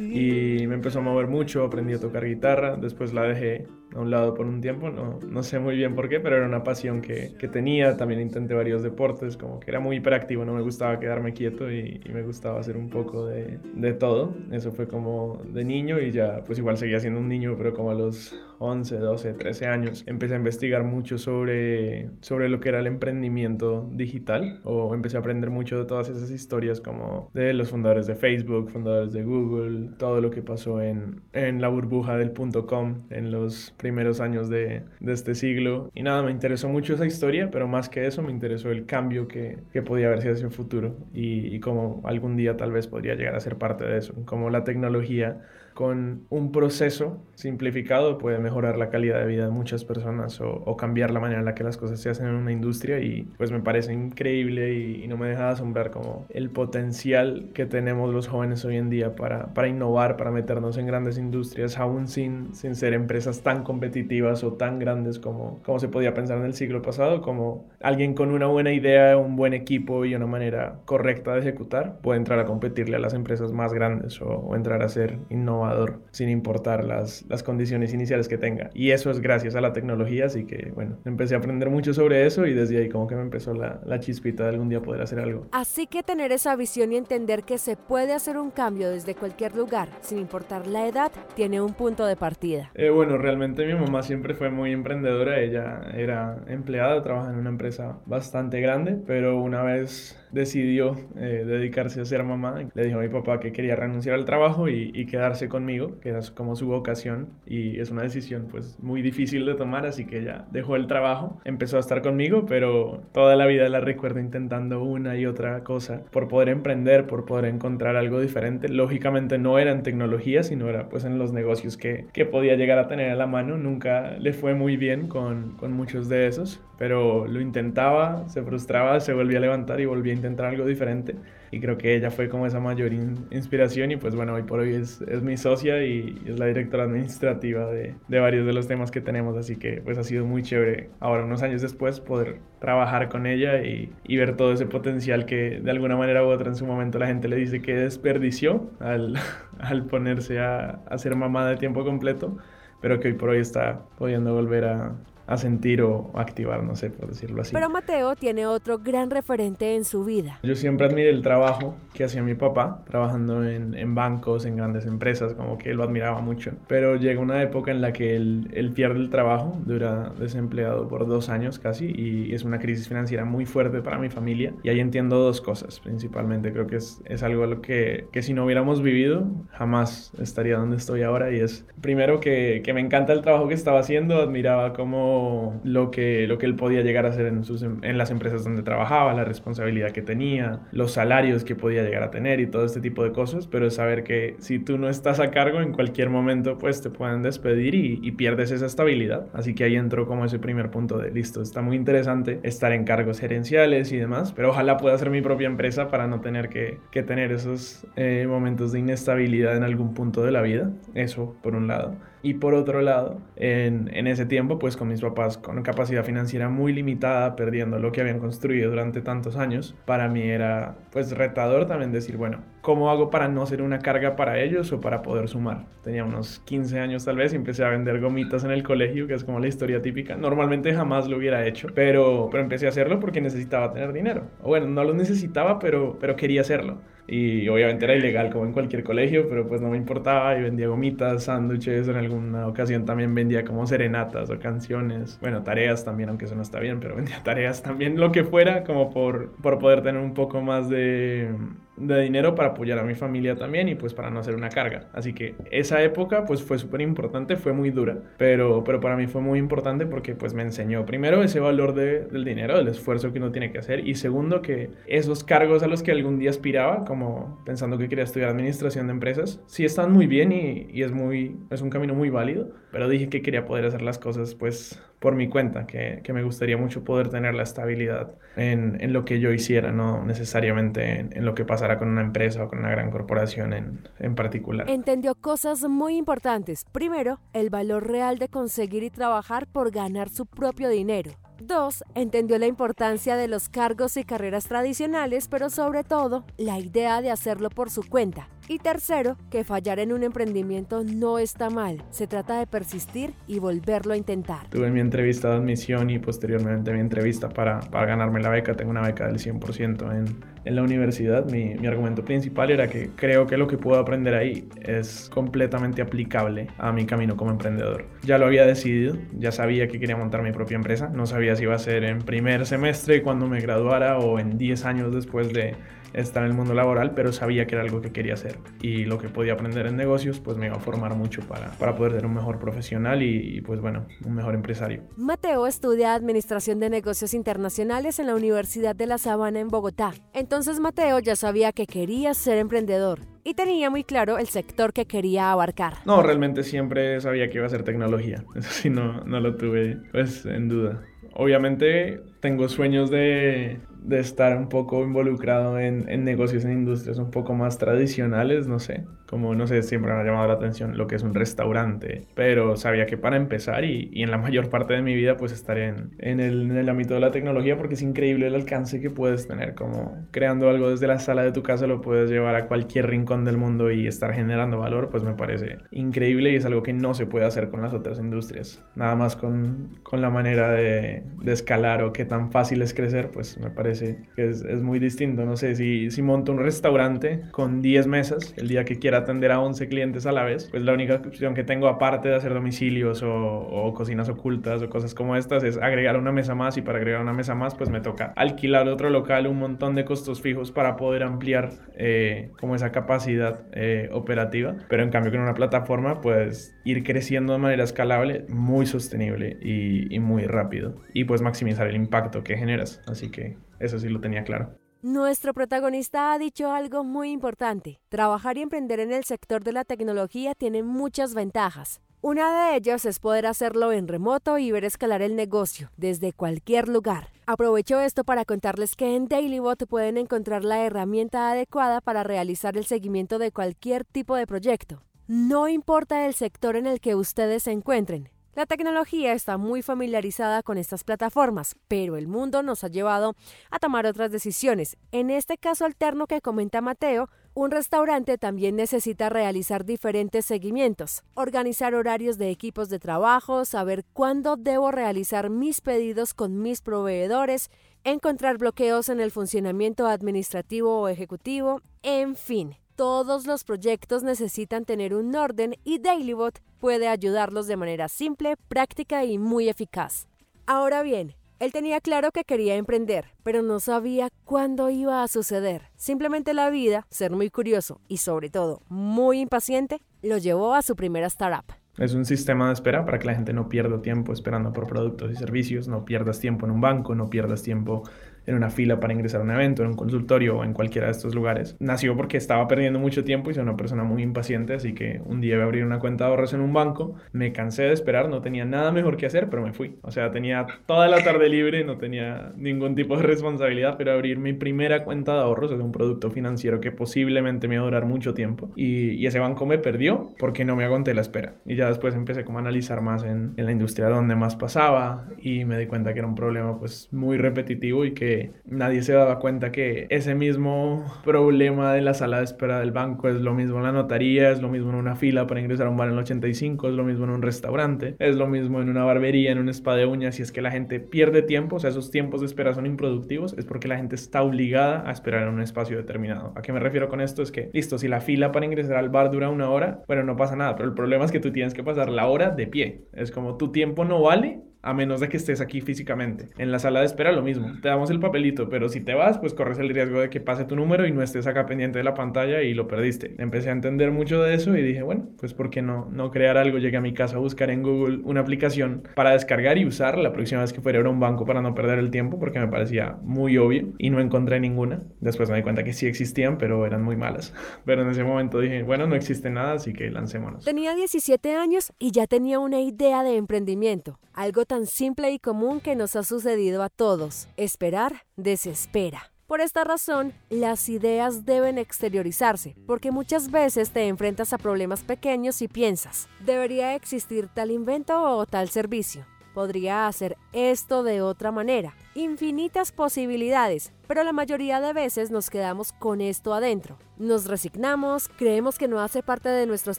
y 0.00 0.66
me 0.66 0.74
empezó 0.74 0.98
a 0.98 1.02
mover 1.02 1.28
mucho, 1.28 1.62
aprendí 1.62 1.94
a 1.94 2.00
tocar 2.00 2.24
guitarra, 2.24 2.76
después 2.76 3.12
la 3.12 3.22
dejé 3.22 3.68
a 3.94 4.00
un 4.00 4.10
lado 4.10 4.34
por 4.34 4.46
un 4.46 4.60
tiempo, 4.60 4.90
no, 4.90 5.18
no 5.26 5.42
sé 5.42 5.58
muy 5.58 5.76
bien 5.76 5.94
por 5.94 6.08
qué, 6.08 6.20
pero 6.20 6.36
era 6.36 6.46
una 6.46 6.62
pasión 6.62 7.00
que, 7.00 7.32
que, 7.38 7.48
tenía. 7.48 7.96
También 7.96 8.20
intenté 8.20 8.54
varios 8.54 8.82
deportes, 8.82 9.36
como 9.36 9.60
que 9.60 9.70
era 9.70 9.80
muy 9.80 9.96
hiperactivo, 9.96 10.44
no 10.44 10.52
me 10.52 10.62
gustaba 10.62 11.00
quedarme 11.00 11.32
quieto 11.32 11.70
y, 11.70 12.00
y 12.04 12.08
me 12.12 12.22
gustaba 12.22 12.60
hacer 12.60 12.76
un 12.76 12.90
poco 12.90 13.26
de, 13.26 13.58
de, 13.74 13.92
todo. 13.94 14.34
Eso 14.52 14.72
fue 14.72 14.86
como 14.86 15.40
de 15.44 15.64
niño 15.64 16.00
y 16.00 16.10
ya 16.10 16.42
pues 16.44 16.58
igual 16.58 16.76
seguía 16.76 17.00
siendo 17.00 17.20
un 17.20 17.28
niño, 17.28 17.54
pero 17.56 17.72
como 17.74 17.90
a 17.90 17.94
los 17.94 18.38
11, 18.58 18.98
12, 18.98 19.34
13 19.34 19.66
años 19.66 20.04
empecé 20.06 20.34
a 20.34 20.36
investigar 20.36 20.82
mucho 20.84 21.16
sobre, 21.18 22.10
sobre 22.20 22.48
lo 22.48 22.60
que 22.60 22.70
era 22.70 22.80
el 22.80 22.86
emprendimiento 22.86 23.88
digital 23.92 24.60
o 24.64 24.94
empecé 24.94 25.16
a 25.16 25.20
aprender 25.20 25.50
mucho 25.50 25.78
de 25.78 25.84
todas 25.84 26.08
esas 26.08 26.30
historias 26.30 26.80
como 26.80 27.30
de 27.34 27.52
los 27.52 27.70
fundadores 27.70 28.06
de 28.06 28.16
Facebook, 28.16 28.70
fundadores 28.70 29.12
de 29.12 29.22
Google, 29.22 29.90
todo 29.98 30.20
lo 30.20 30.30
que 30.30 30.42
pasó 30.42 30.82
en, 30.82 31.20
en 31.32 31.60
la 31.60 31.68
burbuja 31.68 32.16
del 32.16 32.32
punto 32.32 32.66
com 32.66 33.06
en 33.10 33.30
los 33.30 33.74
primeros 33.78 34.20
años 34.20 34.50
de, 34.50 34.82
de, 35.00 35.12
este 35.12 35.34
siglo. 35.34 35.90
Y 35.94 36.02
nada, 36.02 36.22
me 36.22 36.30
interesó 36.30 36.68
mucho 36.68 36.94
esa 36.94 37.06
historia, 37.06 37.50
pero 37.50 37.66
más 37.66 37.88
que 37.88 38.06
eso 38.06 38.22
me 38.22 38.30
interesó 38.30 38.70
el 38.70 38.84
cambio 38.84 39.26
que, 39.28 39.58
que 39.72 39.80
podía 39.82 40.08
haberse 40.08 40.30
hacia 40.30 40.46
el 40.46 40.52
futuro 40.52 40.96
y, 41.14 41.54
y 41.54 41.60
cómo 41.60 42.02
algún 42.04 42.36
día 42.36 42.56
tal 42.56 42.72
vez 42.72 42.86
podría 42.86 43.14
llegar 43.14 43.34
a 43.34 43.40
ser 43.40 43.56
parte 43.56 43.84
de 43.84 43.98
eso, 43.98 44.14
cómo 44.26 44.50
la 44.50 44.64
tecnología 44.64 45.40
con 45.78 46.26
un 46.28 46.50
proceso 46.50 47.22
simplificado 47.36 48.18
puede 48.18 48.40
mejorar 48.40 48.76
la 48.76 48.90
calidad 48.90 49.20
de 49.20 49.26
vida 49.26 49.44
de 49.44 49.52
muchas 49.52 49.84
personas 49.84 50.40
o, 50.40 50.50
o, 50.50 50.76
cambiar 50.76 51.12
la 51.12 51.20
manera 51.20 51.38
en 51.38 51.44
la 51.44 51.54
que 51.54 51.62
las 51.62 51.76
cosas 51.76 52.00
se 52.00 52.10
hacen 52.10 52.26
en 52.26 52.34
una 52.34 52.50
industria 52.50 52.98
y 52.98 53.28
pues 53.36 53.52
me 53.52 53.60
parece 53.60 53.92
increíble 53.92 54.74
y, 54.74 55.04
y, 55.04 55.06
no 55.06 55.16
me 55.16 55.28
deja 55.28 55.44
de 55.44 55.50
asombrar 55.50 55.92
como 55.92 56.26
el 56.30 56.50
potencial 56.50 57.50
que 57.54 57.64
tenemos 57.64 58.12
los 58.12 58.26
jóvenes 58.26 58.64
hoy 58.64 58.76
en 58.76 58.90
día 58.90 59.14
para, 59.14 59.54
para 59.54 59.68
innovar, 59.68 60.16
para 60.16 60.32
meternos 60.32 60.76
en 60.78 60.86
grandes 60.88 61.16
industrias 61.16 61.78
aún 61.78 62.08
sin, 62.08 62.52
sin 62.56 62.74
ser 62.74 62.92
empresas 62.92 63.44
tan 63.44 63.62
competitivas 63.62 64.42
o 64.42 64.54
tan 64.54 64.80
grandes 64.80 65.20
como, 65.20 65.62
como 65.62 65.78
se 65.78 65.86
podía 65.86 66.12
pensar 66.12 66.38
en 66.38 66.44
el 66.44 66.54
siglo 66.54 66.82
pasado, 66.82 67.22
como 67.22 67.68
alguien 67.80 68.14
con 68.14 68.32
una 68.32 68.48
buena 68.48 68.72
idea, 68.72 69.16
un 69.16 69.36
buen 69.36 69.54
equipo 69.54 70.04
y 70.04 70.16
una 70.16 70.26
manera 70.26 70.80
correcta 70.86 71.34
de 71.34 71.38
ejecutar 71.38 72.00
puede 72.00 72.18
entrar 72.18 72.40
a 72.40 72.46
competirle 72.46 72.96
a 72.96 72.98
las 72.98 73.14
empresas 73.14 73.52
más 73.52 73.72
grandes 73.72 74.20
o, 74.20 74.26
o 74.26 74.56
entrar 74.56 74.82
a 74.82 74.88
ser 74.88 75.18
innovador 75.30 75.67
sin 76.10 76.28
importar 76.28 76.84
las, 76.84 77.24
las 77.28 77.42
condiciones 77.42 77.92
iniciales 77.94 78.28
que 78.28 78.38
tenga. 78.38 78.70
Y 78.74 78.90
eso 78.90 79.10
es 79.10 79.20
gracias 79.20 79.54
a 79.54 79.60
la 79.60 79.72
tecnología, 79.72 80.26
así 80.26 80.44
que 80.44 80.72
bueno, 80.74 80.98
empecé 81.04 81.34
a 81.34 81.38
aprender 81.38 81.70
mucho 81.70 81.94
sobre 81.94 82.26
eso 82.26 82.46
y 82.46 82.54
desde 82.54 82.78
ahí 82.78 82.88
como 82.88 83.06
que 83.06 83.14
me 83.14 83.22
empezó 83.22 83.54
la, 83.54 83.80
la 83.84 84.00
chispita 84.00 84.44
de 84.44 84.50
algún 84.50 84.68
día 84.68 84.80
poder 84.80 85.02
hacer 85.02 85.20
algo. 85.20 85.46
Así 85.52 85.86
que 85.86 86.02
tener 86.02 86.32
esa 86.32 86.56
visión 86.56 86.92
y 86.92 86.96
entender 86.96 87.42
que 87.42 87.58
se 87.58 87.76
puede 87.76 88.12
hacer 88.12 88.38
un 88.38 88.50
cambio 88.50 88.90
desde 88.90 89.14
cualquier 89.14 89.56
lugar, 89.56 89.88
sin 90.00 90.18
importar 90.18 90.66
la 90.66 90.86
edad, 90.86 91.12
tiene 91.34 91.60
un 91.60 91.74
punto 91.74 92.06
de 92.06 92.16
partida. 92.16 92.70
Eh, 92.74 92.90
bueno, 92.90 93.18
realmente 93.18 93.66
mi 93.66 93.74
mamá 93.74 94.02
siempre 94.02 94.34
fue 94.34 94.50
muy 94.50 94.72
emprendedora, 94.72 95.40
ella 95.40 95.80
era 95.94 96.38
empleada, 96.46 97.02
trabaja 97.02 97.30
en 97.30 97.36
una 97.36 97.50
empresa 97.50 97.98
bastante 98.06 98.60
grande, 98.60 98.98
pero 99.06 99.40
una 99.40 99.62
vez 99.62 100.18
decidió 100.32 100.96
eh, 101.16 101.44
dedicarse 101.46 102.00
a 102.00 102.04
ser 102.04 102.24
mamá, 102.24 102.68
le 102.74 102.84
dijo 102.84 102.98
a 102.98 103.02
mi 103.02 103.08
papá 103.08 103.40
que 103.40 103.52
quería 103.52 103.76
renunciar 103.76 104.14
al 104.14 104.24
trabajo 104.24 104.68
y, 104.68 105.06
quedarse 105.08 105.48
conmigo, 105.48 105.98
que 106.00 106.10
era 106.10 106.20
como 106.34 106.54
su 106.54 106.66
vocación 106.66 107.28
y 107.46 107.80
es 107.80 107.90
una 107.90 108.02
decisión 108.02 108.48
pues 108.50 108.78
muy 108.80 109.00
difícil 109.00 109.46
de 109.46 109.54
tomar, 109.54 109.86
así 109.86 110.04
que 110.04 110.18
ella 110.18 110.44
dejó 110.50 110.76
el 110.76 110.86
trabajo, 110.86 111.40
empezó 111.44 111.78
a 111.78 111.80
estar 111.80 112.02
conmigo, 112.02 112.44
pero 112.46 113.02
toda 113.12 113.36
la 113.36 113.46
vida 113.46 113.68
la 113.70 113.80
recuerdo 113.80 114.20
intentando 114.20 114.82
una 114.82 115.16
y 115.16 115.24
otra 115.24 115.64
cosa 115.64 116.02
por 116.10 116.28
poder 116.28 116.50
emprender, 116.50 117.06
por 117.06 117.24
poder 117.24 117.46
encontrar 117.46 117.96
algo 117.96 118.20
diferente. 118.20 118.68
Lógicamente 118.68 119.38
no 119.38 119.58
era 119.58 119.70
en 119.70 119.82
tecnología, 119.82 120.42
sino 120.42 120.68
era 120.68 120.88
pues 120.88 121.04
en 121.04 121.18
los 121.18 121.32
negocios 121.32 121.76
que, 121.76 122.06
que 122.12 122.26
podía 122.26 122.56
llegar 122.56 122.78
a 122.78 122.88
tener 122.88 123.10
a 123.10 123.16
la 123.16 123.26
mano. 123.26 123.56
Nunca 123.56 124.16
le 124.18 124.32
fue 124.32 124.54
muy 124.54 124.76
bien 124.76 125.08
con, 125.08 125.56
con 125.56 125.72
muchos 125.72 126.08
de 126.08 126.26
esos, 126.26 126.60
pero 126.78 127.26
lo 127.26 127.40
intentaba, 127.40 128.28
se 128.28 128.42
frustraba, 128.42 129.00
se 129.00 129.12
volvía 129.12 129.38
a 129.38 129.40
levantar 129.40 129.80
y 129.80 129.86
volvía 129.86 130.12
a 130.12 130.16
intentar 130.18 130.46
algo 130.46 130.66
diferente. 130.66 131.14
Y 131.50 131.60
creo 131.60 131.78
que 131.78 131.94
ella 131.94 132.10
fue 132.10 132.28
como 132.28 132.46
esa 132.46 132.60
mayor 132.60 132.92
in 132.92 133.26
inspiración 133.30 133.90
y 133.90 133.96
pues 133.96 134.14
bueno, 134.14 134.34
hoy 134.34 134.42
por 134.42 134.60
hoy 134.60 134.74
es, 134.74 135.00
es 135.02 135.22
mi 135.22 135.36
socia 135.36 135.82
y 135.84 136.20
es 136.26 136.38
la 136.38 136.46
directora 136.46 136.84
administrativa 136.84 137.66
de, 137.66 137.94
de, 138.06 138.18
varios 138.20 138.46
de 138.46 138.52
los 138.52 138.68
temas 138.68 138.90
que 138.90 139.00
tenemos, 139.00 139.36
así 139.36 139.56
que 139.56 139.80
pues 139.82 139.96
ha 139.96 140.04
sido 140.04 140.26
muy 140.26 140.42
chévere 140.42 140.90
ahora 141.00 141.24
unos 141.24 141.42
años 141.42 141.62
después 141.62 142.00
poder 142.00 142.40
trabajar 142.60 143.08
con 143.08 143.26
ella 143.26 143.62
y, 143.62 143.92
y 144.04 144.16
ver 144.16 144.36
todo 144.36 144.52
ese 144.52 144.66
potencial 144.66 145.24
que 145.24 145.60
de 145.60 145.70
alguna 145.70 145.96
manera 145.96 146.24
u 146.24 146.28
otra 146.28 146.48
en 146.48 146.56
su 146.56 146.66
momento 146.66 146.98
la 146.98 147.06
gente 147.06 147.28
le 147.28 147.36
dice 147.36 147.62
que 147.62 147.74
desperdició 147.74 148.70
al, 148.80 149.14
al 149.58 149.86
ponerse 149.86 150.40
a, 150.40 150.80
a 150.86 150.98
ser 150.98 151.16
mamá 151.16 151.48
de 151.48 151.56
tiempo 151.56 151.84
completo, 151.84 152.36
pero 152.80 153.00
que 153.00 153.08
hoy 153.08 153.14
por 153.14 153.30
hoy 153.30 153.38
está 153.38 153.86
pudiendo 153.96 154.34
volver 154.34 154.64
a, 154.66 154.96
a 155.28 155.36
sentir 155.36 155.82
o 155.82 156.10
activar, 156.14 156.64
no 156.64 156.74
sé, 156.74 156.88
por 156.88 157.10
decirlo 157.10 157.42
así. 157.42 157.52
Pero 157.52 157.68
Mateo 157.68 158.16
tiene 158.16 158.46
otro 158.46 158.78
gran 158.78 159.10
referente 159.10 159.76
en 159.76 159.84
su 159.84 160.02
vida. 160.02 160.40
Yo 160.42 160.54
siempre 160.54 160.86
admiré 160.86 161.10
el 161.10 161.20
trabajo 161.20 161.76
que 161.92 162.04
hacía 162.04 162.22
mi 162.22 162.34
papá, 162.34 162.82
trabajando 162.88 163.46
en, 163.46 163.74
en 163.74 163.94
bancos, 163.94 164.46
en 164.46 164.56
grandes 164.56 164.86
empresas, 164.86 165.34
como 165.34 165.58
que 165.58 165.74
lo 165.74 165.84
admiraba 165.84 166.22
mucho. 166.22 166.52
Pero 166.66 166.96
llega 166.96 167.20
una 167.20 167.42
época 167.42 167.70
en 167.70 167.82
la 167.82 167.92
que 167.92 168.16
él, 168.16 168.48
él, 168.54 168.72
pierde 168.72 169.00
el 169.00 169.10
trabajo, 169.10 169.60
dura 169.66 170.12
desempleado 170.18 170.88
por 170.88 171.06
dos 171.06 171.28
años 171.28 171.58
casi, 171.58 171.92
y 171.94 172.32
es 172.34 172.44
una 172.44 172.58
crisis 172.58 172.88
financiera 172.88 173.26
muy 173.26 173.44
fuerte 173.44 173.82
para 173.82 173.98
mi 173.98 174.08
familia. 174.08 174.54
Y 174.62 174.70
ahí 174.70 174.80
entiendo 174.80 175.18
dos 175.18 175.42
cosas, 175.42 175.78
principalmente. 175.80 176.52
Creo 176.52 176.66
que 176.66 176.76
es, 176.76 177.02
es 177.04 177.22
algo 177.22 177.44
a 177.44 177.48
lo 177.48 177.60
que, 177.60 178.06
que 178.12 178.22
si 178.22 178.32
no 178.32 178.46
hubiéramos 178.46 178.80
vivido, 178.80 179.26
jamás 179.50 180.10
estaría 180.18 180.56
donde 180.56 180.78
estoy 180.78 181.02
ahora. 181.02 181.30
Y 181.32 181.40
es, 181.40 181.66
primero, 181.82 182.18
que, 182.18 182.62
que 182.64 182.72
me 182.72 182.80
encanta 182.80 183.12
el 183.12 183.20
trabajo 183.20 183.46
que 183.46 183.54
estaba 183.54 183.80
haciendo, 183.80 184.22
admiraba 184.22 184.72
cómo 184.72 185.17
lo 185.64 185.90
que, 185.90 186.26
lo 186.26 186.38
que 186.38 186.46
él 186.46 186.56
podía 186.56 186.82
llegar 186.82 187.06
a 187.06 187.10
hacer 187.10 187.26
en, 187.26 187.44
sus, 187.44 187.62
en 187.62 187.98
las 187.98 188.10
empresas 188.10 188.44
donde 188.44 188.62
trabajaba, 188.62 189.14
la 189.14 189.24
responsabilidad 189.24 189.90
que 189.90 190.02
tenía, 190.02 190.60
los 190.72 190.92
salarios 190.92 191.44
que 191.44 191.54
podía 191.54 191.82
llegar 191.82 192.02
a 192.02 192.10
tener 192.10 192.40
y 192.40 192.46
todo 192.46 192.64
este 192.64 192.80
tipo 192.80 193.04
de 193.04 193.12
cosas, 193.12 193.46
pero 193.46 193.70
saber 193.70 194.04
que 194.04 194.36
si 194.38 194.58
tú 194.58 194.78
no 194.78 194.88
estás 194.88 195.20
a 195.20 195.30
cargo, 195.30 195.60
en 195.60 195.72
cualquier 195.72 196.10
momento 196.10 196.58
pues 196.58 196.82
te 196.82 196.90
pueden 196.90 197.22
despedir 197.22 197.74
y, 197.74 198.00
y 198.02 198.12
pierdes 198.12 198.50
esa 198.50 198.66
estabilidad. 198.66 199.26
Así 199.32 199.54
que 199.54 199.64
ahí 199.64 199.76
entró 199.76 200.06
como 200.06 200.24
ese 200.24 200.38
primer 200.38 200.70
punto 200.70 200.98
de 200.98 201.10
listo, 201.10 201.42
está 201.42 201.62
muy 201.62 201.76
interesante 201.76 202.40
estar 202.42 202.72
en 202.72 202.84
cargos 202.84 203.20
gerenciales 203.20 203.92
y 203.92 203.96
demás, 203.96 204.32
pero 204.32 204.50
ojalá 204.50 204.76
pueda 204.76 204.94
hacer 204.94 205.10
mi 205.10 205.22
propia 205.22 205.46
empresa 205.46 205.88
para 205.88 206.06
no 206.06 206.20
tener 206.20 206.48
que, 206.48 206.78
que 206.90 207.02
tener 207.02 207.32
esos 207.32 207.86
eh, 207.96 208.26
momentos 208.28 208.72
de 208.72 208.80
inestabilidad 208.80 209.56
en 209.56 209.62
algún 209.62 209.94
punto 209.94 210.22
de 210.22 210.32
la 210.32 210.42
vida. 210.42 210.70
Eso 210.94 211.36
por 211.42 211.54
un 211.54 211.66
lado. 211.68 211.96
Y 212.22 212.34
por 212.34 212.54
otro 212.54 212.82
lado, 212.82 213.20
en, 213.36 213.90
en, 213.94 214.06
ese 214.06 214.26
tiempo, 214.26 214.58
pues 214.58 214.76
con 214.76 214.88
mis 214.88 215.00
papás 215.00 215.38
con 215.38 215.62
capacidad 215.62 216.04
financiera 216.04 216.48
muy 216.48 216.72
limitada, 216.72 217.36
perdiendo 217.36 217.78
lo 217.78 217.92
que 217.92 218.00
habían 218.00 218.18
construido 218.18 218.70
durante 218.70 219.00
tantos 219.00 219.36
años, 219.36 219.76
para 219.84 220.08
mí 220.08 220.22
era 220.22 220.76
pues 220.90 221.12
retador 221.16 221.66
también 221.66 221.92
decir, 221.92 222.16
bueno, 222.16 222.42
¿cómo 222.60 222.90
hago 222.90 223.10
para 223.10 223.28
no 223.28 223.46
ser 223.46 223.62
una 223.62 223.78
carga 223.78 224.16
para 224.16 224.40
ellos 224.40 224.72
o 224.72 224.80
para 224.80 225.02
poder 225.02 225.28
sumar? 225.28 225.66
Tenía 225.82 226.04
unos 226.04 226.40
15 226.40 226.80
años 226.80 227.04
tal 227.04 227.16
vez 227.16 227.32
y 227.32 227.36
empecé 227.36 227.64
a 227.64 227.70
vender 227.70 228.00
gomitas 228.00 228.44
en 228.44 228.50
el 228.50 228.62
colegio, 228.62 229.06
que 229.06 229.14
es 229.14 229.24
como 229.24 229.38
la 229.38 229.48
historia 229.48 229.80
típica. 229.80 230.16
Normalmente 230.16 230.74
jamás 230.74 231.08
lo 231.08 231.16
hubiera 231.16 231.46
hecho, 231.46 231.68
pero, 231.74 232.28
pero 232.30 232.42
empecé 232.42 232.66
a 232.66 232.70
hacerlo 232.70 232.98
porque 232.98 233.20
necesitaba 233.20 233.72
tener 233.72 233.92
dinero. 233.92 234.24
O 234.42 234.48
bueno, 234.48 234.66
no 234.66 234.84
lo 234.84 234.94
necesitaba, 234.94 235.58
pero, 235.58 235.96
pero 236.00 236.16
quería 236.16 236.40
hacerlo 236.40 236.78
y 237.10 237.48
obviamente 237.48 237.86
era 237.86 237.96
ilegal 237.96 238.30
como 238.30 238.44
en 238.44 238.52
cualquier 238.52 238.84
colegio, 238.84 239.28
pero 239.30 239.48
pues 239.48 239.62
no 239.62 239.70
me 239.70 239.78
importaba. 239.78 240.36
Y 240.38 240.42
vendía 240.42 240.68
gomitas, 240.68 241.24
sándwiches, 241.24 241.88
en 241.88 241.96
alguna 241.96 242.46
ocasión 242.46 242.84
también 242.84 243.14
vendía 243.14 243.44
como 243.44 243.66
serenatas 243.66 244.28
o 244.30 244.38
canciones, 244.38 245.18
bueno, 245.20 245.42
tareas 245.42 245.84
también, 245.84 246.10
aunque 246.10 246.26
eso 246.26 246.34
no 246.34 246.42
está 246.42 246.60
bien, 246.60 246.80
pero 246.80 246.96
vendía 246.96 247.22
tareas 247.22 247.62
también, 247.62 247.98
lo 247.98 248.12
que 248.12 248.24
fuera, 248.24 248.62
como 248.64 248.90
por, 248.90 249.32
por 249.36 249.58
poder 249.58 249.82
tener 249.82 250.02
un 250.02 250.12
poco 250.12 250.42
más 250.42 250.68
de, 250.68 251.30
de 251.80 252.02
dinero 252.02 252.34
para 252.34 252.50
apoyar 252.50 252.78
a 252.78 252.82
mi 252.82 252.94
familia 252.94 253.36
también 253.36 253.68
y 253.68 253.74
pues 253.74 253.94
para 253.94 254.10
no 254.10 254.20
hacer 254.20 254.34
una 254.34 254.48
carga. 254.48 254.88
Así 254.92 255.12
que 255.12 255.34
esa 255.50 255.82
época 255.82 256.24
pues 256.24 256.42
fue 256.42 256.58
súper 256.58 256.80
importante, 256.80 257.36
fue 257.36 257.52
muy 257.52 257.70
dura, 257.70 257.98
pero, 258.16 258.64
pero 258.64 258.80
para 258.80 258.96
mí 258.96 259.06
fue 259.06 259.20
muy 259.20 259.38
importante 259.38 259.86
porque 259.86 260.14
pues 260.14 260.34
me 260.34 260.42
enseñó 260.42 260.84
primero 260.86 261.22
ese 261.22 261.40
valor 261.40 261.74
de, 261.74 262.00
del 262.00 262.24
dinero, 262.24 262.56
del 262.56 262.68
esfuerzo 262.68 263.12
que 263.12 263.18
uno 263.18 263.32
tiene 263.32 263.52
que 263.52 263.58
hacer 263.58 263.86
y 263.86 263.94
segundo 263.94 264.42
que 264.42 264.70
esos 264.86 265.24
cargos 265.24 265.62
a 265.62 265.66
los 265.66 265.82
que 265.82 265.90
algún 265.90 266.18
día 266.18 266.30
aspiraba, 266.30 266.84
como 266.84 267.42
pensando 267.44 267.78
que 267.78 267.88
quería 267.88 268.04
estudiar 268.04 268.30
administración 268.30 268.86
de 268.86 268.92
empresas, 268.92 269.40
sí 269.46 269.64
están 269.64 269.92
muy 269.92 270.06
bien 270.06 270.32
y, 270.32 270.68
y 270.72 270.82
es, 270.82 270.92
muy, 270.92 271.36
es 271.50 271.62
un 271.62 271.70
camino 271.70 271.94
muy 271.94 272.10
válido, 272.10 272.50
pero 272.70 272.88
dije 272.88 273.08
que 273.08 273.22
quería 273.22 273.44
poder 273.44 273.64
hacer 273.64 273.82
las 273.82 273.98
cosas 273.98 274.34
pues 274.34 274.80
por 274.98 275.14
mi 275.14 275.28
cuenta, 275.28 275.66
que, 275.66 276.00
que, 276.02 276.12
me 276.12 276.24
gustaría 276.24 276.56
mucho 276.56 276.82
poder 276.82 277.08
tener 277.08 277.34
la 277.34 277.44
estabilidad 277.44 278.16
en, 278.36 278.78
en 278.80 278.92
lo 278.92 279.04
que 279.04 279.20
yo 279.20 279.32
hiciera, 279.32 279.70
no 279.70 280.04
necesariamente 280.04 280.98
en, 280.98 281.16
en, 281.16 281.24
lo 281.24 281.34
que 281.34 281.44
pasara 281.44 281.67
con 281.76 281.88
una 281.88 282.02
empresa 282.02 282.44
o 282.44 282.48
con 282.48 282.60
una 282.60 282.70
gran 282.70 282.92
corporación 282.92 283.52
en, 283.52 284.14
particular. 284.14 284.70
Entendió 284.70 285.16
cosas 285.16 285.68
muy 285.68 285.96
importantes. 285.96 286.64
Primero, 286.70 287.18
el 287.32 287.50
valor 287.50 287.88
real 287.88 288.18
de 288.18 288.28
conseguir 288.28 288.84
y 288.84 288.90
trabajar 288.90 289.48
por 289.48 289.72
ganar 289.72 290.08
su 290.08 290.24
propio 290.24 290.68
dinero. 290.68 291.10
Dos, 291.40 291.82
entendió 291.94 292.38
la 292.38 292.46
importancia 292.46 293.16
de 293.16 293.28
los 293.28 293.48
cargos 293.48 293.96
y 293.96 294.04
carreras 294.04 294.46
tradicionales, 294.46 295.28
pero 295.28 295.50
sobre 295.50 295.84
todo 295.84 296.24
la 296.36 296.58
idea 296.58 297.02
de 297.02 297.10
hacerlo 297.10 297.50
por 297.50 297.70
su 297.70 297.82
cuenta. 297.82 298.28
Y 298.50 298.60
tercero, 298.60 299.18
que 299.30 299.44
fallar 299.44 299.78
en 299.78 299.92
un 299.92 300.02
emprendimiento 300.02 300.82
no 300.82 301.18
está 301.18 301.50
mal, 301.50 301.84
se 301.90 302.06
trata 302.06 302.38
de 302.38 302.46
persistir 302.46 303.12
y 303.26 303.40
volverlo 303.40 303.92
a 303.92 303.96
intentar. 303.98 304.48
Tuve 304.48 304.70
mi 304.70 304.80
entrevista 304.80 305.28
de 305.28 305.36
admisión 305.36 305.90
y 305.90 305.98
posteriormente 305.98 306.72
mi 306.72 306.80
entrevista 306.80 307.28
para, 307.28 307.60
para 307.60 307.84
ganarme 307.84 308.22
la 308.22 308.30
beca, 308.30 308.54
tengo 308.54 308.70
una 308.70 308.80
beca 308.80 309.06
del 309.06 309.18
100% 309.18 309.94
en, 309.94 310.24
en 310.46 310.56
la 310.56 310.62
universidad. 310.62 311.30
Mi, 311.30 311.56
mi 311.56 311.66
argumento 311.66 312.02
principal 312.02 312.50
era 312.50 312.68
que 312.68 312.88
creo 312.96 313.26
que 313.26 313.36
lo 313.36 313.46
que 313.46 313.58
puedo 313.58 313.78
aprender 313.78 314.14
ahí 314.14 314.48
es 314.62 315.10
completamente 315.12 315.82
aplicable 315.82 316.46
a 316.56 316.72
mi 316.72 316.86
camino 316.86 317.18
como 317.18 317.32
emprendedor. 317.32 317.84
Ya 318.02 318.16
lo 318.16 318.24
había 318.24 318.46
decidido, 318.46 318.96
ya 319.12 319.30
sabía 319.30 319.68
que 319.68 319.78
quería 319.78 319.98
montar 319.98 320.22
mi 320.22 320.32
propia 320.32 320.54
empresa, 320.54 320.88
no 320.88 321.04
sabía 321.04 321.36
si 321.36 321.42
iba 321.42 321.54
a 321.54 321.58
ser 321.58 321.84
en 321.84 321.98
primer 321.98 322.46
semestre 322.46 323.02
cuando 323.02 323.28
me 323.28 323.42
graduara 323.42 323.98
o 323.98 324.18
en 324.18 324.38
10 324.38 324.64
años 324.64 324.94
después 324.94 325.34
de 325.34 325.54
estar 325.94 326.22
en 326.22 326.30
el 326.30 326.36
mundo 326.36 326.54
laboral, 326.54 326.92
pero 326.94 327.12
sabía 327.12 327.46
que 327.46 327.54
era 327.54 327.64
algo 327.64 327.80
que 327.80 327.92
quería 327.92 328.14
hacer 328.14 328.36
y 328.60 328.84
lo 328.84 328.98
que 328.98 329.08
podía 329.08 329.34
aprender 329.34 329.66
en 329.66 329.76
negocios 329.76 330.20
pues 330.20 330.36
me 330.36 330.46
iba 330.46 330.56
a 330.56 330.60
formar 330.60 330.94
mucho 330.94 331.22
para, 331.22 331.50
para 331.52 331.76
poder 331.76 331.92
ser 331.92 332.06
un 332.06 332.14
mejor 332.14 332.38
profesional 332.38 333.02
y, 333.02 333.36
y 333.36 333.40
pues 333.40 333.60
bueno, 333.60 333.86
un 334.04 334.14
mejor 334.14 334.34
empresario. 334.34 334.82
Mateo 334.96 335.46
estudia 335.46 335.94
Administración 335.94 336.60
de 336.60 336.70
Negocios 336.70 337.14
Internacionales 337.14 337.98
en 337.98 338.06
la 338.06 338.14
Universidad 338.14 338.76
de 338.76 338.86
La 338.86 338.98
Sabana 338.98 339.40
en 339.40 339.48
Bogotá. 339.48 339.92
Entonces 340.12 340.60
Mateo 340.60 340.98
ya 340.98 341.16
sabía 341.16 341.52
que 341.52 341.66
quería 341.66 342.14
ser 342.14 342.38
emprendedor 342.38 343.00
y 343.24 343.34
tenía 343.34 343.68
muy 343.68 343.84
claro 343.84 344.18
el 344.18 344.26
sector 344.28 344.72
que 344.72 344.86
quería 344.86 345.30
abarcar. 345.30 345.74
No, 345.84 346.02
realmente 346.02 346.42
siempre 346.42 346.98
sabía 347.00 347.28
que 347.28 347.36
iba 347.36 347.46
a 347.46 347.50
ser 347.50 347.62
tecnología, 347.62 348.24
eso 348.34 348.50
sí 348.50 348.70
no, 348.70 349.04
no 349.04 349.20
lo 349.20 349.36
tuve 349.36 349.78
pues 349.92 350.24
en 350.24 350.48
duda. 350.48 350.82
Obviamente 351.12 352.00
tengo 352.20 352.48
sueños 352.48 352.90
de, 352.90 353.60
de 353.88 354.00
estar 354.00 354.36
un 354.36 354.50
poco 354.50 354.82
involucrado 354.82 355.58
en, 355.58 355.88
en, 355.88 356.04
negocios 356.04 356.44
en 356.44 356.52
industrias 356.52 356.98
un 356.98 357.10
poco 357.10 357.34
más 357.34 357.56
tradicionales, 357.56 358.46
no 358.46 358.58
sé, 358.58 358.84
como 359.08 359.34
no 359.34 359.46
sé, 359.46 359.62
siempre 359.62 359.92
me 359.94 360.00
ha 360.00 360.04
llamado 360.04 360.28
la 360.28 360.34
atención 360.34 360.76
lo 360.76 360.86
que 360.86 360.96
es 360.96 361.02
un 361.02 361.14
restaurante, 361.14 362.06
pero 362.14 362.56
sabía 362.56 362.84
que 362.84 362.98
para 362.98 363.16
empezar 363.16 363.64
y, 363.64 363.88
y 363.90 364.02
en 364.02 364.10
la 364.10 364.18
mayor 364.18 364.50
parte 364.50 364.74
de 364.74 364.82
mi 364.82 364.94
vida 364.94 365.16
pues 365.16 365.32
estaré 365.32 365.68
en, 365.68 365.90
en, 365.98 366.20
el, 366.20 366.50
en, 366.50 366.56
el, 366.58 366.68
ámbito 366.68 366.92
de 366.92 367.00
la 367.00 367.10
tecnología 367.10 367.56
porque 367.56 367.74
es 367.74 367.82
increíble 367.82 368.26
el 368.26 368.34
alcance 368.34 368.78
que 368.78 368.90
puedes 368.90 369.26
tener, 369.26 369.54
como 369.54 370.06
creando 370.10 370.50
algo 370.50 370.68
desde 370.68 370.86
la 370.86 370.98
sala 370.98 371.22
de 371.22 371.32
tu 371.32 371.42
casa 371.42 371.66
lo 371.66 371.80
puedes 371.80 372.10
llevar 372.10 372.34
a 372.34 372.46
cualquier 372.46 372.88
rincón 372.88 373.24
del 373.24 373.38
mundo 373.38 373.70
y 373.70 373.86
estar 373.86 374.12
generando 374.12 374.58
valor, 374.58 374.90
pues 374.90 375.02
me 375.02 375.14
parece 375.14 375.56
increíble 375.70 376.32
y 376.32 376.36
es 376.36 376.44
algo 376.44 376.62
que 376.62 376.74
no 376.74 376.92
se 376.92 377.06
puede 377.06 377.24
hacer 377.24 377.48
con 377.48 377.62
las 377.62 377.72
otras 377.72 377.98
industrias, 377.98 378.62
nada 378.76 378.94
más 378.96 379.16
con, 379.16 379.78
con 379.82 380.02
la 380.02 380.10
manera 380.10 380.52
de, 380.52 381.04
de 381.22 381.32
escalar 381.32 381.82
o 381.82 381.94
qué 381.94 382.04
tan 382.04 382.30
fácil 382.30 382.60
es 382.60 382.74
crecer, 382.74 383.10
pues 383.10 383.38
me 383.38 383.50
parece 383.50 383.77
que 384.16 384.28
es, 384.28 384.42
es 384.42 384.62
muy 384.62 384.78
distinto, 384.78 385.24
no 385.24 385.36
sé, 385.36 385.54
si, 385.54 385.90
si 385.90 386.02
monto 386.02 386.32
un 386.32 386.38
restaurante 386.38 387.22
con 387.30 387.62
10 387.62 387.86
mesas, 387.86 388.34
el 388.36 388.48
día 388.48 388.64
que 388.64 388.78
quiera 388.78 388.98
atender 388.98 389.32
a 389.32 389.40
11 389.40 389.68
clientes 389.68 390.06
a 390.06 390.12
la 390.12 390.24
vez, 390.24 390.48
pues 390.50 390.62
la 390.62 390.72
única 390.72 390.96
opción 390.96 391.34
que 391.34 391.44
tengo 391.44 391.68
aparte 391.68 392.08
de 392.08 392.14
hacer 392.14 392.34
domicilios 392.34 393.02
o, 393.04 393.72
cocinas 393.74 394.08
ocultas 394.08 394.62
o 394.62 394.68
cosas 394.68 394.94
como 394.94 395.16
estas 395.16 395.44
es 395.44 395.56
agregar 395.56 395.96
una 395.96 396.10
mesa 396.10 396.34
más 396.34 396.56
y 396.56 396.62
para 396.62 396.78
agregar 396.78 397.00
una 397.02 397.12
mesa 397.12 397.34
más 397.34 397.54
pues 397.54 397.70
me 397.70 397.80
toca 397.80 398.12
alquilar 398.16 398.68
otro 398.68 398.90
local, 398.90 399.26
un 399.26 399.38
montón 399.38 399.74
de 399.74 399.84
costos 399.84 400.20
fijos 400.20 400.50
para 400.50 400.76
poder 400.76 401.02
ampliar 401.02 401.50
eh, 401.76 402.30
como 402.40 402.54
esa 402.54 402.72
capacidad 402.72 403.42
eh, 403.52 403.88
operativa, 403.92 404.56
pero 404.68 404.82
en 404.82 404.90
cambio 404.90 405.12
con 405.12 405.20
una 405.20 405.34
plataforma 405.34 406.00
pues 406.00 406.56
ir 406.64 406.82
creciendo 406.82 407.32
de 407.32 407.38
manera 407.38 407.64
escalable, 407.64 408.24
muy 408.28 408.66
sostenible 408.66 409.36
y, 409.40 409.94
y 409.94 410.00
muy 410.00 410.24
rápido. 410.24 410.76
Y 410.92 411.04
pues 411.04 411.22
maximizar 411.22 411.66
el 411.68 411.76
impacto 411.76 412.24
que 412.24 412.36
generas, 412.36 412.82
así 412.86 413.10
que 413.10 413.36
eso 413.60 413.78
sí 413.78 413.88
lo 413.88 414.00
tenía 414.00 414.24
claro. 414.24 414.58
Nuestro 414.80 415.34
protagonista 415.34 416.12
ha 416.12 416.18
dicho 416.18 416.52
algo 416.52 416.84
muy 416.84 417.10
importante. 417.10 417.80
Trabajar 417.88 418.38
y 418.38 418.42
emprender 418.42 418.78
en 418.78 418.92
el 418.92 419.02
sector 419.04 419.42
de 419.42 419.52
la 419.52 419.64
tecnología 419.64 420.34
tiene 420.34 420.62
muchas 420.62 421.14
ventajas. 421.14 421.80
Una 422.00 422.50
de 422.50 422.56
ellas 422.56 422.84
es 422.84 423.00
poder 423.00 423.26
hacerlo 423.26 423.72
en 423.72 423.88
remoto 423.88 424.38
y 424.38 424.52
ver 424.52 424.64
escalar 424.64 425.02
el 425.02 425.16
negocio 425.16 425.72
desde 425.76 426.12
cualquier 426.12 426.68
lugar. 426.68 427.08
Aprovecho 427.26 427.80
esto 427.80 428.04
para 428.04 428.24
contarles 428.24 428.76
que 428.76 428.94
en 428.94 429.08
DailyBot 429.08 429.66
pueden 429.66 429.98
encontrar 429.98 430.44
la 430.44 430.64
herramienta 430.64 431.28
adecuada 431.28 431.80
para 431.80 432.04
realizar 432.04 432.56
el 432.56 432.64
seguimiento 432.64 433.18
de 433.18 433.32
cualquier 433.32 433.84
tipo 433.84 434.14
de 434.14 434.28
proyecto. 434.28 434.84
No 435.08 435.48
importa 435.48 436.06
el 436.06 436.14
sector 436.14 436.54
en 436.54 436.66
el 436.66 436.80
que 436.80 436.94
ustedes 436.94 437.42
se 437.42 437.50
encuentren, 437.50 438.10
la 438.38 438.46
tecnología 438.46 439.14
está 439.14 439.36
muy 439.36 439.62
familiarizada 439.62 440.44
con 440.44 440.58
estas 440.58 440.84
plataformas, 440.84 441.56
pero 441.66 441.96
el 441.96 442.06
mundo 442.06 442.44
nos 442.44 442.62
ha 442.62 442.68
llevado 442.68 443.16
a 443.50 443.58
tomar 443.58 443.84
otras 443.84 444.12
decisiones. 444.12 444.76
En 444.92 445.10
este 445.10 445.38
caso 445.38 445.64
alterno 445.64 446.06
que 446.06 446.20
comenta 446.20 446.60
Mateo, 446.60 447.08
un 447.34 447.50
restaurante 447.50 448.16
también 448.16 448.54
necesita 448.54 449.08
realizar 449.08 449.64
diferentes 449.64 450.24
seguimientos, 450.24 451.02
organizar 451.14 451.74
horarios 451.74 452.16
de 452.16 452.30
equipos 452.30 452.68
de 452.68 452.78
trabajo, 452.78 453.44
saber 453.44 453.84
cuándo 453.92 454.36
debo 454.36 454.70
realizar 454.70 455.30
mis 455.30 455.60
pedidos 455.60 456.14
con 456.14 456.40
mis 456.40 456.60
proveedores, 456.62 457.50
encontrar 457.82 458.38
bloqueos 458.38 458.88
en 458.88 459.00
el 459.00 459.10
funcionamiento 459.10 459.88
administrativo 459.88 460.82
o 460.82 460.86
ejecutivo, 460.86 461.60
en 461.82 462.14
fin. 462.14 462.54
Todos 462.78 463.26
los 463.26 463.42
proyectos 463.42 464.04
necesitan 464.04 464.64
tener 464.64 464.94
un 464.94 465.12
orden 465.16 465.56
y 465.64 465.80
DailyBot 465.80 466.38
puede 466.60 466.86
ayudarlos 466.86 467.48
de 467.48 467.56
manera 467.56 467.88
simple, 467.88 468.36
práctica 468.46 469.04
y 469.04 469.18
muy 469.18 469.48
eficaz. 469.48 470.06
Ahora 470.46 470.84
bien, 470.84 471.16
él 471.40 471.50
tenía 471.50 471.80
claro 471.80 472.12
que 472.12 472.22
quería 472.22 472.54
emprender, 472.54 473.06
pero 473.24 473.42
no 473.42 473.58
sabía 473.58 474.10
cuándo 474.24 474.70
iba 474.70 475.02
a 475.02 475.08
suceder. 475.08 475.62
Simplemente 475.74 476.34
la 476.34 476.50
vida, 476.50 476.86
ser 476.88 477.10
muy 477.10 477.30
curioso 477.30 477.80
y 477.88 477.96
sobre 477.96 478.30
todo 478.30 478.62
muy 478.68 479.22
impaciente, 479.22 479.82
lo 480.00 480.16
llevó 480.16 480.54
a 480.54 480.62
su 480.62 480.76
primera 480.76 481.08
startup. 481.08 481.52
Es 481.78 481.94
un 481.94 482.04
sistema 482.04 482.48
de 482.48 482.54
espera 482.54 482.84
para 482.84 482.98
que 482.98 483.06
la 483.06 483.14
gente 483.14 483.32
no 483.32 483.48
pierda 483.48 483.82
tiempo 483.82 484.12
esperando 484.12 484.52
por 484.52 484.66
productos 484.66 485.12
y 485.12 485.16
servicios, 485.16 485.66
no 485.66 485.84
pierdas 485.84 486.18
tiempo 486.18 486.44
en 486.46 486.52
un 486.52 486.60
banco, 486.60 486.94
no 486.96 487.10
pierdas 487.10 487.42
tiempo 487.42 487.84
en 488.28 488.36
una 488.36 488.50
fila 488.50 488.78
para 488.78 488.92
ingresar 488.92 489.20
a 489.20 489.24
un 489.24 489.30
evento, 489.30 489.62
en 489.62 489.70
un 489.70 489.76
consultorio 489.76 490.38
o 490.38 490.44
en 490.44 490.52
cualquiera 490.52 490.86
de 490.86 490.92
estos 490.92 491.14
lugares. 491.14 491.56
Nació 491.58 491.96
porque 491.96 492.16
estaba 492.16 492.46
perdiendo 492.46 492.78
mucho 492.78 493.04
tiempo 493.04 493.30
y 493.30 493.34
soy 493.34 493.42
una 493.42 493.56
persona 493.56 493.84
muy 493.84 494.02
impaciente, 494.02 494.54
así 494.54 494.74
que 494.74 495.00
un 495.04 495.20
día 495.20 495.34
iba 495.34 495.44
a 495.44 495.46
abrir 495.46 495.64
una 495.64 495.78
cuenta 495.78 496.04
de 496.04 496.10
ahorros 496.10 496.32
en 496.34 496.40
un 496.40 496.52
banco, 496.52 496.94
me 497.12 497.32
cansé 497.32 497.64
de 497.64 497.72
esperar, 497.72 498.08
no 498.08 498.20
tenía 498.20 498.44
nada 498.44 498.70
mejor 498.70 498.96
que 498.96 499.06
hacer, 499.06 499.28
pero 499.30 499.42
me 499.42 499.52
fui. 499.52 499.76
O 499.82 499.90
sea, 499.90 500.10
tenía 500.10 500.46
toda 500.66 500.88
la 500.88 501.02
tarde 501.02 501.28
libre, 501.28 501.64
no 501.64 501.78
tenía 501.78 502.32
ningún 502.36 502.74
tipo 502.74 502.96
de 502.96 503.02
responsabilidad, 503.02 503.76
pero 503.78 503.92
abrir 503.92 504.18
mi 504.18 504.32
primera 504.32 504.84
cuenta 504.84 505.14
de 505.14 505.20
ahorros 505.20 505.50
es 505.52 505.60
un 505.60 505.72
producto 505.72 506.10
financiero 506.10 506.60
que 506.60 506.70
posiblemente 506.72 507.48
me 507.48 507.54
iba 507.54 507.62
a 507.62 507.66
durar 507.66 507.86
mucho 507.86 508.14
tiempo 508.14 508.50
y, 508.56 508.90
y 508.90 509.06
ese 509.06 509.18
banco 509.18 509.46
me 509.46 509.58
perdió 509.58 510.10
porque 510.18 510.44
no 510.44 510.56
me 510.56 510.64
aguanté 510.64 510.94
la 510.94 511.00
espera. 511.00 511.36
Y 511.46 511.56
ya 511.56 511.68
después 511.68 511.94
empecé 511.94 512.24
como 512.24 512.38
a 512.38 512.40
analizar 512.42 512.80
más 512.82 513.04
en, 513.04 513.32
en 513.36 513.46
la 513.46 513.52
industria 513.52 513.88
donde 513.88 514.16
más 514.16 514.36
pasaba 514.36 515.08
y 515.20 515.44
me 515.44 515.58
di 515.58 515.66
cuenta 515.66 515.92
que 515.92 516.00
era 516.00 516.08
un 516.08 516.14
problema 516.14 516.58
pues 516.58 516.88
muy 516.92 517.16
repetitivo 517.16 517.84
y 517.84 517.92
que 517.92 518.17
nadie 518.44 518.82
se 518.82 518.92
daba 518.92 519.18
cuenta 519.18 519.52
que 519.52 519.86
ese 519.90 520.14
mismo 520.14 520.84
problema 521.04 521.72
de 521.72 521.80
la 521.80 521.94
sala 521.94 522.18
de 522.18 522.24
espera 522.24 522.60
del 522.60 522.72
banco 522.72 523.08
es 523.08 523.16
lo 523.16 523.34
mismo 523.34 523.58
en 523.58 523.64
la 523.64 523.72
notaría, 523.72 524.30
es 524.30 524.40
lo 524.40 524.48
mismo 524.48 524.70
en 524.70 524.76
una 524.76 524.96
fila 524.96 525.26
para 525.26 525.40
ingresar 525.40 525.66
a 525.66 525.70
un 525.70 525.76
bar 525.76 525.88
en 525.88 525.94
el 525.94 526.00
85, 526.00 526.68
es 526.68 526.74
lo 526.74 526.84
mismo 526.84 527.04
en 527.04 527.10
un 527.10 527.22
restaurante, 527.22 527.96
es 527.98 528.16
lo 528.16 528.26
mismo 528.26 528.60
en 528.60 528.68
una 528.68 528.84
barbería, 528.84 529.32
en 529.32 529.38
un 529.38 529.48
spa 529.48 529.76
de 529.76 529.86
uñas, 529.86 530.18
y 530.18 530.22
es 530.22 530.32
que 530.32 530.42
la 530.42 530.50
gente 530.50 530.80
pierde 530.80 531.22
tiempo, 531.22 531.56
o 531.56 531.60
sea, 531.60 531.70
esos 531.70 531.90
tiempos 531.90 532.20
de 532.20 532.26
espera 532.26 532.54
son 532.54 532.66
improductivos, 532.66 533.34
es 533.38 533.44
porque 533.44 533.68
la 533.68 533.76
gente 533.76 533.94
está 533.94 534.22
obligada 534.22 534.88
a 534.88 534.92
esperar 534.92 535.26
en 535.26 535.34
un 535.34 535.42
espacio 535.42 535.76
determinado. 535.76 536.32
¿A 536.36 536.42
qué 536.42 536.52
me 536.52 536.60
refiero 536.60 536.88
con 536.88 537.00
esto? 537.00 537.22
Es 537.22 537.32
que, 537.32 537.50
listo, 537.52 537.78
si 537.78 537.88
la 537.88 538.00
fila 538.00 538.32
para 538.32 538.46
ingresar 538.46 538.76
al 538.76 538.88
bar 538.88 539.10
dura 539.10 539.28
una 539.28 539.50
hora, 539.50 539.82
bueno, 539.86 540.04
no 540.04 540.16
pasa 540.16 540.36
nada, 540.36 540.56
pero 540.56 540.68
el 540.68 540.74
problema 540.74 541.04
es 541.04 541.12
que 541.12 541.20
tú 541.20 541.32
tienes 541.32 541.54
que 541.54 541.62
pasar 541.62 541.88
la 541.90 542.06
hora 542.06 542.30
de 542.30 542.46
pie. 542.46 542.82
Es 542.92 543.10
como 543.10 543.36
tu 543.36 543.52
tiempo 543.52 543.84
no 543.84 544.02
vale 544.02 544.40
a 544.62 544.74
menos 544.74 545.00
de 545.00 545.08
que 545.08 545.16
estés 545.16 545.40
aquí 545.40 545.60
físicamente. 545.60 546.28
En 546.38 546.50
la 546.50 546.58
sala 546.58 546.80
de 546.80 546.86
espera 546.86 547.12
lo 547.12 547.22
mismo, 547.22 547.52
te 547.60 547.68
damos 547.68 547.90
el 547.90 548.00
papelito, 548.00 548.48
pero 548.48 548.68
si 548.68 548.80
te 548.80 548.94
vas, 548.94 549.18
pues 549.18 549.34
corres 549.34 549.58
el 549.58 549.68
riesgo 549.68 550.00
de 550.00 550.10
que 550.10 550.20
pase 550.20 550.44
tu 550.44 550.56
número 550.56 550.86
y 550.86 550.92
no 550.92 551.02
estés 551.02 551.26
acá 551.26 551.46
pendiente 551.46 551.78
de 551.78 551.84
la 551.84 551.94
pantalla 551.94 552.42
y 552.42 552.54
lo 552.54 552.66
perdiste. 552.66 553.14
Empecé 553.18 553.50
a 553.50 553.52
entender 553.52 553.90
mucho 553.90 554.22
de 554.22 554.34
eso 554.34 554.56
y 554.56 554.62
dije, 554.62 554.82
bueno, 554.82 555.08
pues 555.18 555.34
¿por 555.34 555.50
qué 555.50 555.62
no, 555.62 555.88
no 555.90 556.10
crear 556.10 556.36
algo? 556.36 556.58
Llegué 556.58 556.76
a 556.76 556.80
mi 556.80 556.94
casa 556.94 557.16
a 557.16 557.18
buscar 557.18 557.50
en 557.50 557.62
Google 557.62 558.00
una 558.04 558.20
aplicación 558.20 558.82
para 558.94 559.12
descargar 559.12 559.58
y 559.58 559.66
usar 559.66 559.98
la 559.98 560.12
próxima 560.12 560.40
vez 560.40 560.52
que 560.52 560.60
fuera 560.60 560.78
a 560.78 560.88
un 560.88 561.00
banco 561.00 561.24
para 561.24 561.42
no 561.42 561.54
perder 561.54 561.78
el 561.78 561.90
tiempo 561.90 562.18
porque 562.18 562.38
me 562.38 562.48
parecía 562.48 562.98
muy 563.02 563.36
obvio 563.38 563.72
y 563.78 563.90
no 563.90 564.00
encontré 564.00 564.38
ninguna. 564.38 564.82
Después 565.00 565.30
me 565.30 565.36
di 565.36 565.42
cuenta 565.42 565.64
que 565.64 565.72
sí 565.72 565.86
existían, 565.86 566.38
pero 566.38 566.64
eran 566.66 566.82
muy 566.82 566.96
malas. 566.96 567.34
Pero 567.64 567.82
en 567.82 567.90
ese 567.90 568.04
momento 568.04 568.40
dije, 568.40 568.62
bueno, 568.62 568.86
no 568.86 568.94
existe 568.94 569.30
nada, 569.30 569.54
así 569.54 569.72
que 569.72 569.90
lancémonos. 569.90 570.44
Tenía 570.44 570.74
17 570.74 571.34
años 571.34 571.72
y 571.78 571.90
ya 571.90 572.06
tenía 572.06 572.38
una 572.38 572.60
idea 572.60 573.02
de 573.02 573.16
emprendimiento, 573.16 573.98
algo 574.18 574.44
tan 574.44 574.66
simple 574.66 575.12
y 575.12 575.20
común 575.20 575.60
que 575.60 575.76
nos 575.76 575.94
ha 575.94 576.02
sucedido 576.02 576.64
a 576.64 576.68
todos. 576.68 577.28
Esperar 577.36 578.02
desespera. 578.16 579.12
Por 579.28 579.40
esta 579.40 579.62
razón, 579.62 580.12
las 580.28 580.68
ideas 580.68 581.24
deben 581.24 581.56
exteriorizarse, 581.56 582.56
porque 582.66 582.90
muchas 582.90 583.30
veces 583.30 583.70
te 583.70 583.86
enfrentas 583.86 584.32
a 584.32 584.38
problemas 584.38 584.82
pequeños 584.82 585.40
y 585.40 585.46
piensas, 585.46 586.08
¿debería 586.24 586.74
existir 586.74 587.28
tal 587.28 587.52
invento 587.52 588.02
o 588.02 588.26
tal 588.26 588.48
servicio? 588.48 589.06
Podría 589.34 589.86
hacer 589.86 590.16
esto 590.32 590.82
de 590.82 591.00
otra 591.00 591.30
manera. 591.30 591.76
Infinitas 591.98 592.70
posibilidades, 592.70 593.72
pero 593.88 594.04
la 594.04 594.12
mayoría 594.12 594.60
de 594.60 594.72
veces 594.72 595.10
nos 595.10 595.30
quedamos 595.30 595.72
con 595.72 596.00
esto 596.00 596.32
adentro. 596.32 596.78
Nos 596.98 597.26
resignamos, 597.26 598.08
creemos 598.08 598.58
que 598.58 598.68
no 598.68 598.80
hace 598.80 599.02
parte 599.02 599.28
de 599.28 599.46
nuestros 599.46 599.78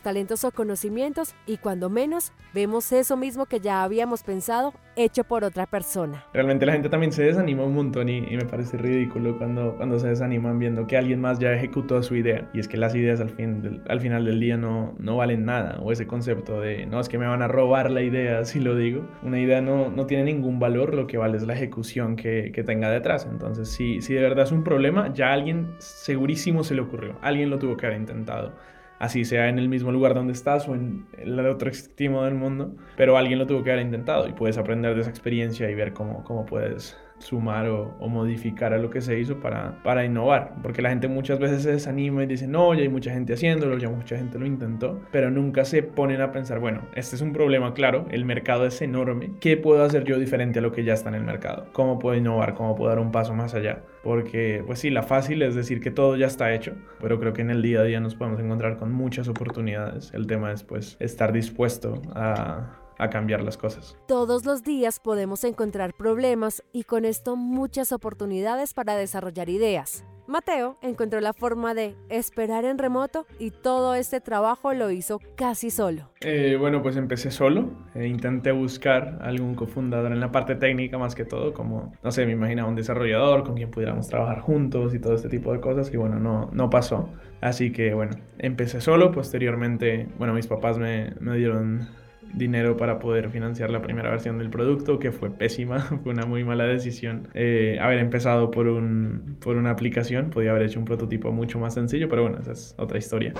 talentos 0.00 0.44
o 0.44 0.50
conocimientos 0.50 1.34
y 1.46 1.58
cuando 1.58 1.90
menos 1.90 2.32
vemos 2.54 2.92
eso 2.92 3.16
mismo 3.16 3.46
que 3.46 3.60
ya 3.60 3.82
habíamos 3.82 4.22
pensado 4.22 4.72
hecho 4.96 5.24
por 5.24 5.44
otra 5.44 5.66
persona. 5.66 6.24
Realmente 6.32 6.66
la 6.66 6.72
gente 6.72 6.88
también 6.88 7.12
se 7.12 7.22
desanima 7.22 7.64
un 7.64 7.74
montón 7.74 8.08
y, 8.08 8.22
me 8.22 8.44
parece 8.44 8.76
ridículo 8.76 9.36
cuando, 9.38 9.76
cuando 9.76 9.98
se 9.98 10.08
desaniman 10.08 10.58
viendo 10.58 10.86
que 10.86 10.96
alguien 10.96 11.20
más 11.20 11.38
ya 11.38 11.52
ejecutó 11.52 12.02
su 12.02 12.16
idea. 12.16 12.50
Y 12.54 12.60
es 12.60 12.68
que 12.68 12.76
las 12.76 12.94
ideas 12.94 13.20
al, 13.20 13.30
fin 13.30 13.82
al 13.88 14.00
final 14.00 14.24
del 14.24 14.40
día 14.40 14.56
no, 14.56 14.94
no 14.98 15.16
valen 15.16 15.44
nada. 15.44 15.78
O 15.82 15.92
ese 15.92 16.06
concepto 16.06 16.60
de, 16.60 16.86
no, 16.86 17.00
es 17.00 17.08
que 17.08 17.18
me 17.18 17.26
van 17.26 17.42
a 17.42 17.48
robar 17.48 17.90
la 17.90 18.02
idea, 18.02 18.44
si 18.46 18.60
lo 18.60 18.76
digo. 18.76 19.06
Una 19.22 19.38
idea 19.38 19.60
no, 19.60 19.90
no 19.90 20.06
tiene 20.06 20.24
ningún 20.24 20.58
valor, 20.58 20.94
lo 20.94 21.06
que 21.06 21.18
vale 21.18 21.36
es 21.36 21.44
la 21.44 21.54
ejecución 21.54 22.09
que, 22.16 22.52
tenga 22.64 22.90
detrás. 22.90 23.26
Entonces, 23.30 23.68
si, 23.68 24.00
si 24.02 24.14
de 24.14 24.22
verdad 24.22 24.44
es 24.44 24.52
un 24.52 24.64
problema, 24.64 25.12
ya 25.12 25.32
alguien 25.32 25.74
segurísimo 25.78 26.64
se 26.64 26.74
le 26.74 26.82
ocurrió. 26.82 27.18
Alguien 27.22 27.50
lo 27.50 27.58
tuvo 27.58 27.76
que 27.76 27.86
haber 27.86 27.98
intentado 27.98 28.52
así 29.00 29.24
sea 29.24 29.48
en 29.48 29.58
el 29.58 29.68
mismo 29.68 29.90
lugar 29.90 30.14
donde 30.14 30.34
estás 30.34 30.68
o 30.68 30.74
en 30.74 31.06
el 31.16 31.40
otro 31.40 31.68
extremo 31.68 32.22
del 32.24 32.34
mundo, 32.34 32.76
pero 32.96 33.16
alguien 33.16 33.38
lo 33.38 33.46
tuvo 33.46 33.64
que 33.64 33.72
haber 33.72 33.84
intentado 33.84 34.28
y 34.28 34.32
puedes 34.32 34.58
aprender 34.58 34.94
de 34.94 35.00
esa 35.00 35.10
experiencia 35.10 35.68
y 35.70 35.74
ver 35.74 35.94
cómo, 35.94 36.22
cómo 36.22 36.44
puedes 36.44 36.96
sumar 37.20 37.68
o, 37.68 37.96
modificar 38.08 38.72
a 38.74 38.78
lo 38.78 38.90
que 38.90 39.00
se 39.00 39.18
hizo 39.20 39.38
para, 39.38 39.82
para 39.82 40.04
innovar, 40.04 40.54
porque 40.62 40.82
la 40.82 40.88
gente 40.88 41.06
muchas 41.06 41.38
veces 41.38 41.62
se 41.62 41.72
desanima 41.72 42.24
y 42.24 42.26
dice, 42.26 42.48
no, 42.48 42.74
ya 42.74 42.82
hay 42.82 42.88
mucha 42.88 43.12
gente 43.12 43.34
haciéndolo, 43.34 43.78
ya 43.78 43.88
mucha 43.88 44.16
gente 44.16 44.38
lo 44.38 44.46
intentó, 44.46 45.00
pero 45.12 45.30
nunca 45.30 45.64
se 45.64 45.82
ponen 45.82 46.20
a 46.20 46.32
pensar, 46.32 46.58
bueno, 46.58 46.82
este 46.94 47.14
es 47.16 47.22
un 47.22 47.32
problema 47.32 47.72
claro, 47.72 48.06
el 48.10 48.24
mercado 48.24 48.66
es 48.66 48.82
enorme, 48.82 49.32
¿qué 49.40 49.56
puedo 49.56 49.84
hacer 49.84 50.04
yo 50.04 50.18
diferente 50.18 50.58
a 50.58 50.62
lo 50.62 50.72
que 50.72 50.82
ya 50.82 50.94
está 50.94 51.08
en 51.08 51.14
el 51.14 51.24
mercado? 51.24 51.66
¿Cómo 51.72 51.98
puedo 51.98 52.16
innovar? 52.16 52.54
¿Cómo 52.54 52.74
puedo 52.74 52.90
dar 52.90 52.98
un 52.98 53.12
paso 53.12 53.34
más 53.34 53.54
allá? 53.54 53.82
Porque, 54.02 54.62
pues 54.66 54.78
sí, 54.78 54.90
la 54.90 55.02
fácil 55.02 55.42
es 55.42 55.54
decir 55.54 55.80
que 55.80 55.90
todo 55.90 56.16
ya 56.16 56.26
está 56.26 56.52
hecho, 56.52 56.74
pero 57.00 57.20
creo 57.20 57.32
que 57.32 57.42
en 57.42 57.50
el 57.50 57.62
día 57.62 57.80
a 57.80 57.84
día 57.84 58.00
nos 58.00 58.14
podemos 58.14 58.40
encontrar 58.40 58.76
con 58.76 58.92
muchas 58.92 59.28
oportunidades. 59.28 60.12
El 60.14 60.26
tema 60.26 60.52
es, 60.52 60.62
pues, 60.62 60.96
estar 61.00 61.32
dispuesto 61.32 62.00
a 62.14 62.80
a 63.00 63.10
cambiar 63.10 63.42
las 63.42 63.56
cosas. 63.56 63.96
Todos 64.06 64.44
los 64.44 64.62
días 64.62 65.00
podemos 65.00 65.44
encontrar 65.44 65.94
problemas 65.94 66.62
y 66.72 66.84
con 66.84 67.04
esto 67.04 67.36
muchas 67.36 67.92
oportunidades 67.92 68.74
para 68.74 68.96
desarrollar 68.96 69.48
ideas. 69.48 70.04
Mateo 70.30 70.78
encontró 70.80 71.20
la 71.20 71.32
forma 71.32 71.74
de 71.74 71.96
esperar 72.08 72.64
en 72.64 72.78
remoto 72.78 73.26
y 73.40 73.50
todo 73.50 73.96
este 73.96 74.20
trabajo 74.20 74.72
lo 74.74 74.92
hizo 74.92 75.18
casi 75.34 75.70
solo. 75.70 76.08
Eh, 76.20 76.56
bueno, 76.56 76.82
pues 76.82 76.96
empecé 76.96 77.32
solo. 77.32 77.70
e 77.96 78.06
intenté 78.06 78.52
buscar 78.52 79.18
algún 79.22 79.56
cofundador 79.56 80.12
en 80.12 80.20
la 80.20 80.30
parte 80.30 80.54
técnica 80.54 80.98
más 80.98 81.16
que 81.16 81.24
todo, 81.24 81.52
como, 81.52 81.92
no 82.04 82.12
sé, 82.12 82.26
me 82.26 82.32
imaginaba 82.32 82.68
un 82.68 82.76
desarrollador 82.76 83.42
con 83.42 83.56
quien 83.56 83.72
pudiéramos 83.72 84.06
trabajar 84.06 84.38
juntos 84.38 84.94
y 84.94 85.00
todo 85.00 85.14
este 85.14 85.28
tipo 85.28 85.52
de 85.52 85.60
cosas 85.60 85.92
y 85.92 85.96
bueno, 85.96 86.20
no, 86.20 86.48
no 86.52 86.70
pasó. 86.70 87.08
Así 87.40 87.72
que 87.72 87.92
bueno, 87.92 88.12
empecé 88.38 88.80
solo. 88.80 89.10
Posteriormente, 89.10 90.06
bueno, 90.16 90.32
mis 90.32 90.46
papás 90.46 90.78
me, 90.78 91.12
me 91.18 91.36
dieron 91.38 91.88
dinero 92.34 92.76
para 92.76 92.98
poder 92.98 93.30
financiar 93.30 93.70
la 93.70 93.82
primera 93.82 94.10
versión 94.10 94.38
del 94.38 94.50
producto, 94.50 94.98
que 94.98 95.12
fue 95.12 95.30
pésima, 95.30 95.80
fue 96.02 96.12
una 96.12 96.26
muy 96.26 96.44
mala 96.44 96.64
decisión 96.64 97.28
eh, 97.34 97.78
haber 97.80 97.98
empezado 97.98 98.50
por, 98.50 98.68
un, 98.68 99.36
por 99.40 99.56
una 99.56 99.70
aplicación, 99.70 100.30
podía 100.30 100.50
haber 100.50 100.62
hecho 100.62 100.78
un 100.78 100.84
prototipo 100.84 101.32
mucho 101.32 101.58
más 101.58 101.74
sencillo, 101.74 102.08
pero 102.08 102.22
bueno, 102.22 102.38
esa 102.40 102.52
es 102.52 102.74
otra 102.78 102.98
historia. 102.98 103.34